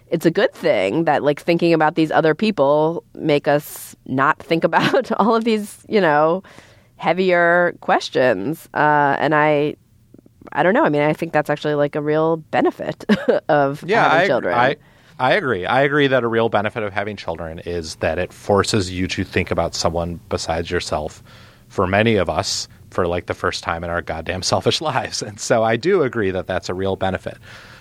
[0.09, 4.63] it's a good thing that like thinking about these other people make us not think
[4.69, 6.43] about all of these, you know,
[6.95, 8.67] heavier questions.
[8.73, 9.75] Uh, and I
[10.53, 10.85] I don't know.
[10.85, 13.05] I mean, I think that's actually like a real benefit
[13.49, 14.53] of yeah, having I, children.
[14.57, 14.75] I,
[15.19, 15.65] I agree.
[15.65, 19.23] I agree that a real benefit of having children is that it forces you to
[19.23, 21.23] think about someone besides yourself.
[21.67, 25.39] For many of us, for like the first time in our goddamn selfish lives, and
[25.39, 27.37] so I do agree that that's a real benefit.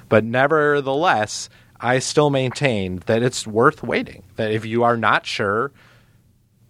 [0.09, 1.48] But nevertheless,
[1.80, 4.22] I still maintain that it's worth waiting.
[4.36, 5.72] That if you are not sure,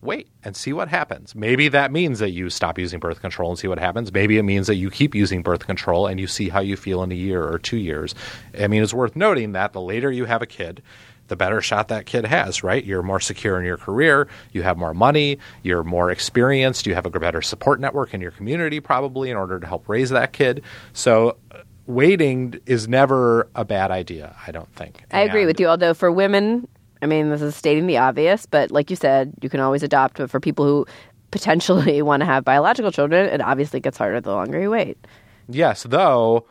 [0.02, 1.34] wait and see what happens.
[1.34, 4.12] Maybe that means that you stop using birth control and see what happens.
[4.12, 7.02] Maybe it means that you keep using birth control and you see how you feel
[7.02, 8.14] in a year or two years.
[8.58, 10.82] I mean, it's worth noting that the later you have a kid,
[11.28, 12.84] the better shot that kid has, right?
[12.84, 17.06] You're more secure in your career, you have more money, you're more experienced, you have
[17.06, 20.62] a better support network in your community, probably, in order to help raise that kid.
[20.92, 25.02] So, uh, waiting is never a bad idea, I don't think.
[25.12, 25.68] I agree And- with you.
[25.68, 26.66] Although for women,
[27.02, 30.18] I mean, this is stating the obvious, but like you said, you can always adopt.
[30.18, 30.86] But for people who
[31.30, 34.96] potentially want to have biological children, it obviously gets harder the longer you wait.
[35.48, 36.46] Yes, though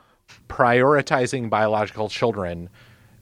[0.49, 2.69] prioritizing biological children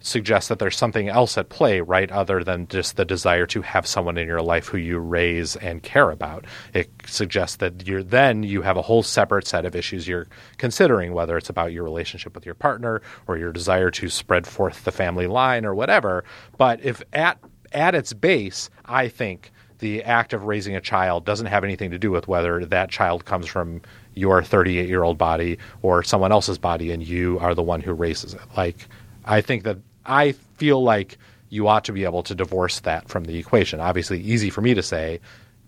[0.03, 3.87] suggests that there's something else at play, right, other than just the desire to have
[3.87, 6.45] someone in your life who you raise and care about.
[6.73, 10.27] It suggests that you're then you have a whole separate set of issues you're
[10.57, 14.83] considering, whether it's about your relationship with your partner or your desire to spread forth
[14.83, 16.25] the family line or whatever.
[16.57, 17.39] But if at
[17.71, 21.97] at its base, I think the act of raising a child doesn't have anything to
[21.97, 23.81] do with whether that child comes from
[24.13, 27.93] your 38 year old body or someone else's body and you are the one who
[27.93, 28.41] raises it.
[28.55, 28.87] Like,
[29.25, 31.17] I think that I feel like
[31.49, 33.79] you ought to be able to divorce that from the equation.
[33.79, 35.19] Obviously, easy for me to say,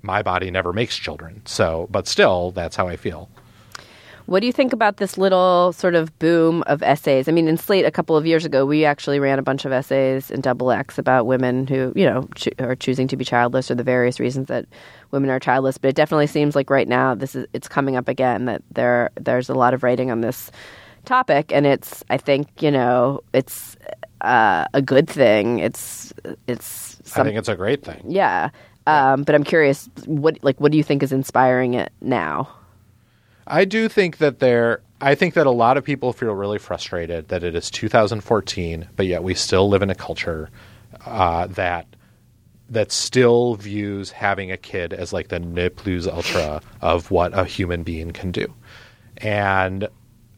[0.01, 1.41] my body never makes children.
[1.45, 3.29] So, but still, that's how I feel.
[4.27, 7.27] What do you think about this little sort of boom of essays?
[7.27, 9.71] I mean, in Slate a couple of years ago, we actually ran a bunch of
[9.71, 13.69] essays in Double X about women who, you know, cho- are choosing to be childless
[13.69, 14.65] or the various reasons that
[15.11, 15.77] women are childless.
[15.77, 19.11] But it definitely seems like right now this is it's coming up again that there
[19.15, 20.49] there's a lot of writing on this
[21.05, 23.77] topic, and it's I think you know it's
[24.21, 25.59] uh, a good thing.
[25.59, 26.13] It's
[26.47, 28.03] it's I think it's a great thing.
[28.07, 28.49] yeah.
[28.87, 32.49] Um, but I'm curious, what like what do you think is inspiring it now?
[33.47, 34.81] I do think that there.
[35.01, 39.05] I think that a lot of people feel really frustrated that it is 2014, but
[39.07, 40.49] yet we still live in a culture
[41.05, 41.87] uh, that
[42.69, 47.43] that still views having a kid as like the ne plus ultra of what a
[47.43, 48.53] human being can do,
[49.17, 49.87] and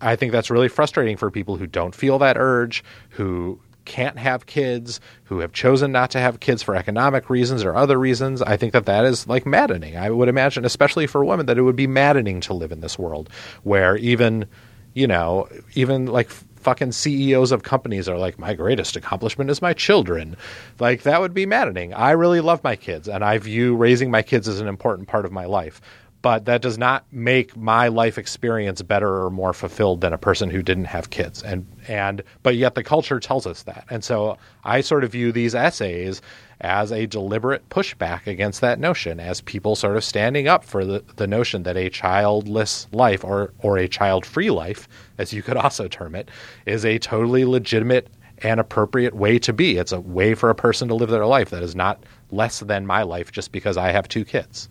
[0.01, 4.46] I think that's really frustrating for people who don't feel that urge, who can't have
[4.46, 8.42] kids, who have chosen not to have kids for economic reasons or other reasons.
[8.42, 9.98] I think that that is like maddening.
[9.98, 13.00] I would imagine, especially for women, that it would be maddening to live in this
[13.00, 13.30] world
[13.64, 14.46] where even,
[14.94, 19.72] you know, even like fucking CEOs of companies are like, my greatest accomplishment is my
[19.72, 20.36] children.
[20.80, 21.94] Like, that would be maddening.
[21.94, 25.26] I really love my kids, and I view raising my kids as an important part
[25.26, 25.80] of my life
[26.28, 30.49] but that does not make my life experience better or more fulfilled than a person
[30.49, 31.41] who didn't have kids.
[31.41, 33.86] And and but yet the culture tells us that.
[33.89, 36.21] And so i sort of view these essays
[36.59, 41.01] as a deliberate pushback against that notion as people sort of standing up for the,
[41.15, 45.55] the notion that a childless life or or a child free life as you could
[45.55, 46.30] also term it
[46.65, 48.09] is a totally legitimate
[48.43, 49.78] and appropriate way to be.
[49.78, 52.86] It's a way for a person to live their life that is not less than
[52.86, 54.67] my life just because i have two kids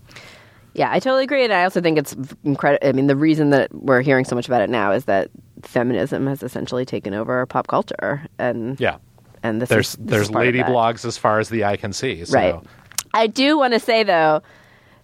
[0.77, 2.15] Yeah, I totally agree, and I also think it's
[2.45, 2.87] incredible.
[2.87, 5.31] I mean, the reason that we're hearing so much about it now is that
[5.63, 8.99] feminism has essentially taken over pop culture, and yeah
[9.47, 12.25] and this there's is, this there's lady blogs as far as the eye can see.
[12.25, 12.35] So.
[12.35, 12.55] Right.
[13.15, 14.43] I do want to say though,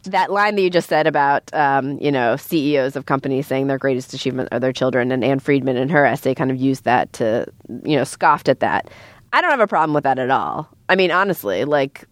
[0.05, 3.79] that line that you just said about um, you know CEOs of companies saying their
[3.79, 7.13] greatest achievement are their children, and Ann Friedman in her essay kind of used that
[7.15, 7.47] to
[7.85, 8.91] you know scoffed at that.
[9.33, 10.69] I don't have a problem with that at all.
[10.89, 12.05] I mean, honestly, like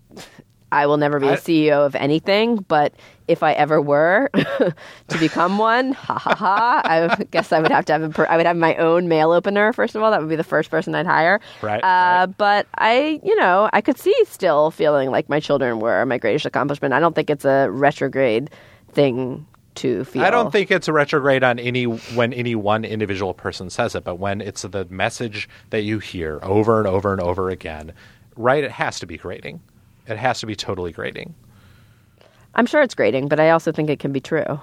[0.72, 2.92] I will never be a I- CEO of anything, but
[3.28, 7.84] if I ever were to become one, ha ha ha, I guess I would have
[7.86, 9.72] to have a per- I would have my own mail opener.
[9.72, 11.40] First of all, that would be the first person I'd hire.
[11.62, 12.36] Right, Uh, right.
[12.38, 16.46] But I, you know, I could see still feeling like my children were my greatest
[16.46, 16.92] accomplishment.
[16.94, 18.50] I don't think it's a retrograde
[18.92, 19.46] thing
[19.76, 20.22] to feel.
[20.22, 24.02] I don't think it's a retrograde on any when any one individual person says it,
[24.02, 27.92] but when it's the message that you hear over and over and over again,
[28.36, 28.64] right?
[28.64, 29.60] It has to be grating.
[30.10, 31.34] It has to be totally grating.
[32.54, 34.60] I'm sure it's grating, but I also think it can be true.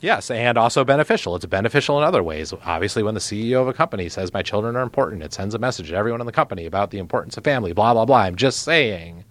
[0.00, 1.34] Yes, and also beneficial.
[1.36, 2.52] It's beneficial in other ways.
[2.64, 5.58] Obviously, when the CEO of a company says my children are important, it sends a
[5.58, 8.18] message to everyone in the company about the importance of family, blah, blah, blah.
[8.18, 9.24] I'm just saying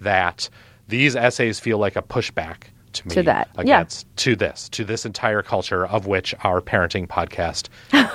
[0.00, 0.48] that
[0.88, 3.60] these essays feel like a pushback to me To that, yeah.
[3.60, 7.68] against to this, to this entire culture of which our parenting podcast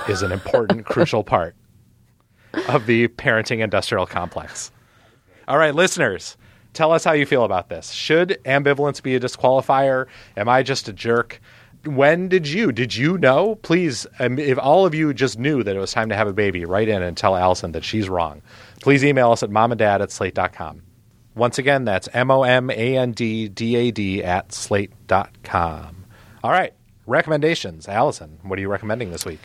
[0.08, 1.54] is an important, crucial part
[2.68, 4.72] of the parenting industrial complex.
[5.46, 6.36] All right, listeners,
[6.72, 7.90] tell us how you feel about this.
[7.90, 10.06] Should ambivalence be a disqualifier?
[10.36, 11.40] Am I just a jerk?
[11.84, 12.70] When did you?
[12.70, 13.56] Did you know?
[13.56, 16.32] Please, um, if all of you just knew that it was time to have a
[16.32, 18.40] baby, write in and tell Allison that she's wrong.
[18.80, 20.82] Please email us at momanddad at slate.com.
[21.34, 26.04] Once again, that's M O M A N D D A D at slate.com.
[26.44, 26.72] All right,
[27.06, 27.88] recommendations.
[27.88, 29.40] Allison, what are you recommending this week?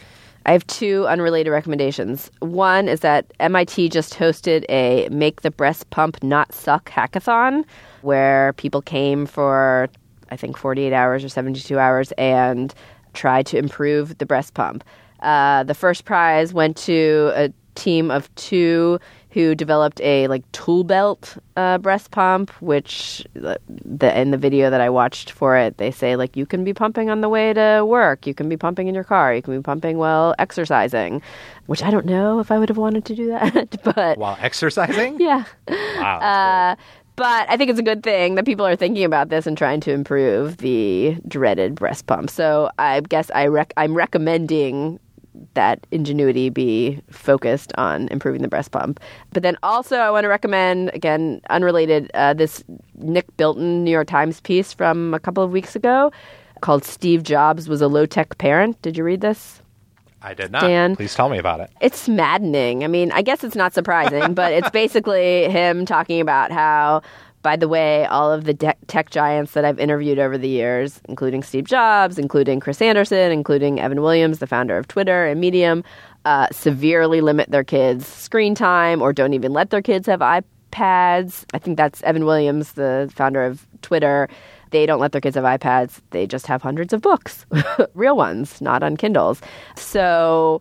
[0.47, 2.31] I have two unrelated recommendations.
[2.39, 7.65] One is that MIT just hosted a Make the Breast Pump Not Suck hackathon
[8.01, 9.89] where people came for,
[10.31, 12.73] I think, 48 hours or 72 hours and
[13.13, 14.85] tried to improve the breast pump.
[15.19, 18.99] Uh, the first prize went to a team of two
[19.37, 24.71] who developed a like tool belt uh, breast pump, which the, the in the video
[24.71, 27.53] that I watched for it, they say like you can be pumping on the way
[27.53, 31.21] to work, you can be pumping in your car, you can be pumping while exercising,
[31.67, 35.17] which I don't know if I would have wanted to do that, but While exercising?
[35.19, 35.43] yeah.
[35.69, 36.17] Wow.
[36.17, 36.75] Uh,
[37.15, 39.81] but I think it's a good thing that people are thinking about this and trying
[39.81, 42.31] to improve the dreaded breast pump.
[42.31, 44.99] So I guess I rec- I'm recommending
[45.53, 48.99] that ingenuity be focused on improving the breast pump.
[49.33, 52.63] But then also, I want to recommend, again, unrelated, uh, this
[52.95, 56.11] Nick Bilton New York Times piece from a couple of weeks ago
[56.61, 58.81] called Steve Jobs Was a Low Tech Parent.
[58.81, 59.61] Did you read this?
[60.21, 60.61] I did not.
[60.61, 60.95] Dan.
[60.95, 61.69] Please tell me about it.
[61.79, 62.83] It's maddening.
[62.83, 67.01] I mean, I guess it's not surprising, but it's basically him talking about how,
[67.47, 70.99] by the way, all of the de- tech giants that I've interviewed over the years,
[71.07, 75.81] including Steve Jobs, including Chris Anderson, including Evan Williams, the founder of Twitter and Medium,
[76.25, 81.45] uh, severely limit their kids' screen time or don't even let their kids have iPads.
[81.53, 84.27] I think that's Evan Williams, the founder of Twitter.
[84.71, 86.01] They don't let their kids have iPads.
[86.09, 87.45] They just have hundreds of books,
[87.93, 89.39] real ones, not on Kindles.
[89.77, 90.59] So,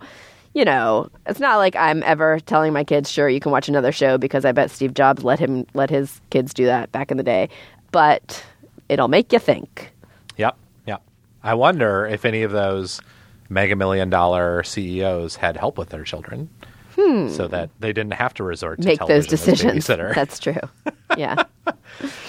[0.57, 3.93] you know, it's not like I'm ever telling my kids, "Sure, you can watch another
[3.93, 7.19] show," because I bet Steve Jobs let him let his kids do that back in
[7.19, 7.51] the day.
[7.93, 8.43] But
[8.89, 9.93] it'll make you think.
[10.39, 11.03] Yep, yep.
[11.43, 13.03] I wonder if any of those
[13.51, 16.49] mega million dollar CEOs had help with their children,
[16.97, 18.89] so that they didn't have to resort to Hmm.
[18.89, 19.87] Make those decisions.
[19.89, 20.57] That's true.
[21.17, 21.45] Yeah.
[21.67, 21.73] Uh,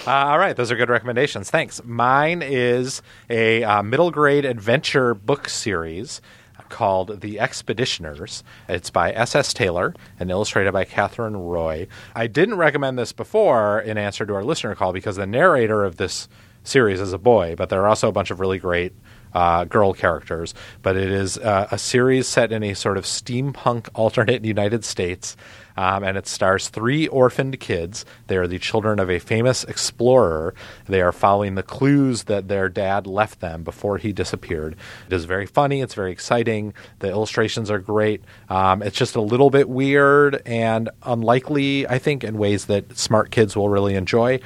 [0.06, 1.50] all right, those are good recommendations.
[1.50, 1.82] Thanks.
[1.84, 6.22] Mine is a uh, middle grade adventure book series
[6.68, 8.42] called The Expeditioners.
[8.68, 9.52] It's by S.S.
[9.52, 11.86] Taylor and illustrated by Katherine Roy.
[12.14, 15.96] I didn't recommend this before in answer to our listener call because the narrator of
[15.96, 16.28] this
[16.64, 18.92] series is a boy, but there are also a bunch of really great
[19.32, 20.54] uh, girl characters.
[20.82, 25.36] But it is uh, a series set in a sort of steampunk alternate United States.
[25.78, 28.04] Um, and it stars three orphaned kids.
[28.26, 30.52] They are the children of a famous explorer.
[30.86, 34.74] They are following the clues that their dad left them before he disappeared.
[35.06, 35.80] It is very funny.
[35.80, 36.74] It's very exciting.
[36.98, 38.24] The illustrations are great.
[38.48, 43.30] Um, it's just a little bit weird and unlikely, I think, in ways that smart
[43.30, 44.40] kids will really enjoy.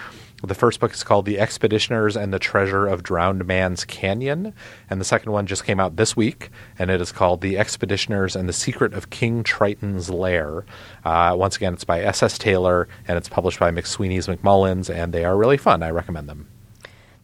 [0.45, 4.53] The first book is called The Expeditioners and the Treasure of Drowned Man's Canyon.
[4.90, 8.34] And the second one just came out this week, and it is called The Expeditioners
[8.34, 10.64] and the Secret of King Triton's Lair.
[11.05, 12.38] Uh, once again, it's by S.S.
[12.38, 15.80] Taylor, and it's published by McSweeney's McMullens, and they are really fun.
[15.80, 16.49] I recommend them.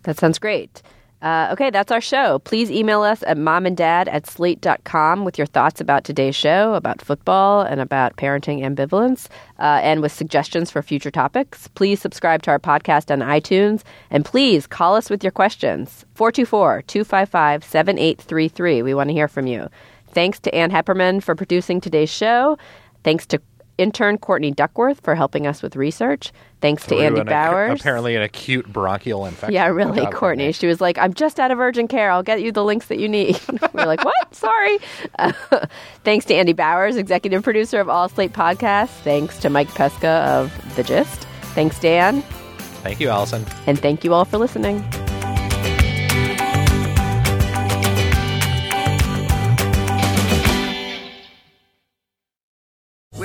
[0.04, 0.80] That sounds great.
[1.20, 2.38] Uh, okay, that's our show.
[2.40, 7.62] Please email us at momanddad at slate.com with your thoughts about today's show, about football,
[7.62, 11.66] and about parenting ambivalence, uh, and with suggestions for future topics.
[11.68, 16.04] Please subscribe to our podcast on iTunes, and please call us with your questions.
[16.14, 18.82] 424 255 7833.
[18.82, 19.68] We want to hear from you.
[20.10, 22.56] Thanks to Ann Heppermann for producing today's show.
[23.02, 23.40] Thanks to
[23.78, 26.32] intern Courtney Duckworth for helping us with research.
[26.60, 27.80] Thanks to Andy an ac- Bowers.
[27.80, 29.54] apparently, an acute bronchial infection.
[29.54, 30.50] Yeah, really, Courtney.
[30.52, 32.10] She was like, I'm just out of urgent care.
[32.10, 33.40] I'll get you the links that you need.
[33.72, 34.34] we are like, what?
[34.34, 34.78] Sorry.
[35.18, 35.32] Uh,
[36.04, 38.88] thanks to Andy Bowers, executive producer of All Slate Podcasts.
[39.02, 41.22] Thanks to Mike Pesca of The Gist.
[41.54, 42.22] Thanks, Dan.
[42.82, 43.44] Thank you, Allison.
[43.66, 44.84] And thank you all for listening.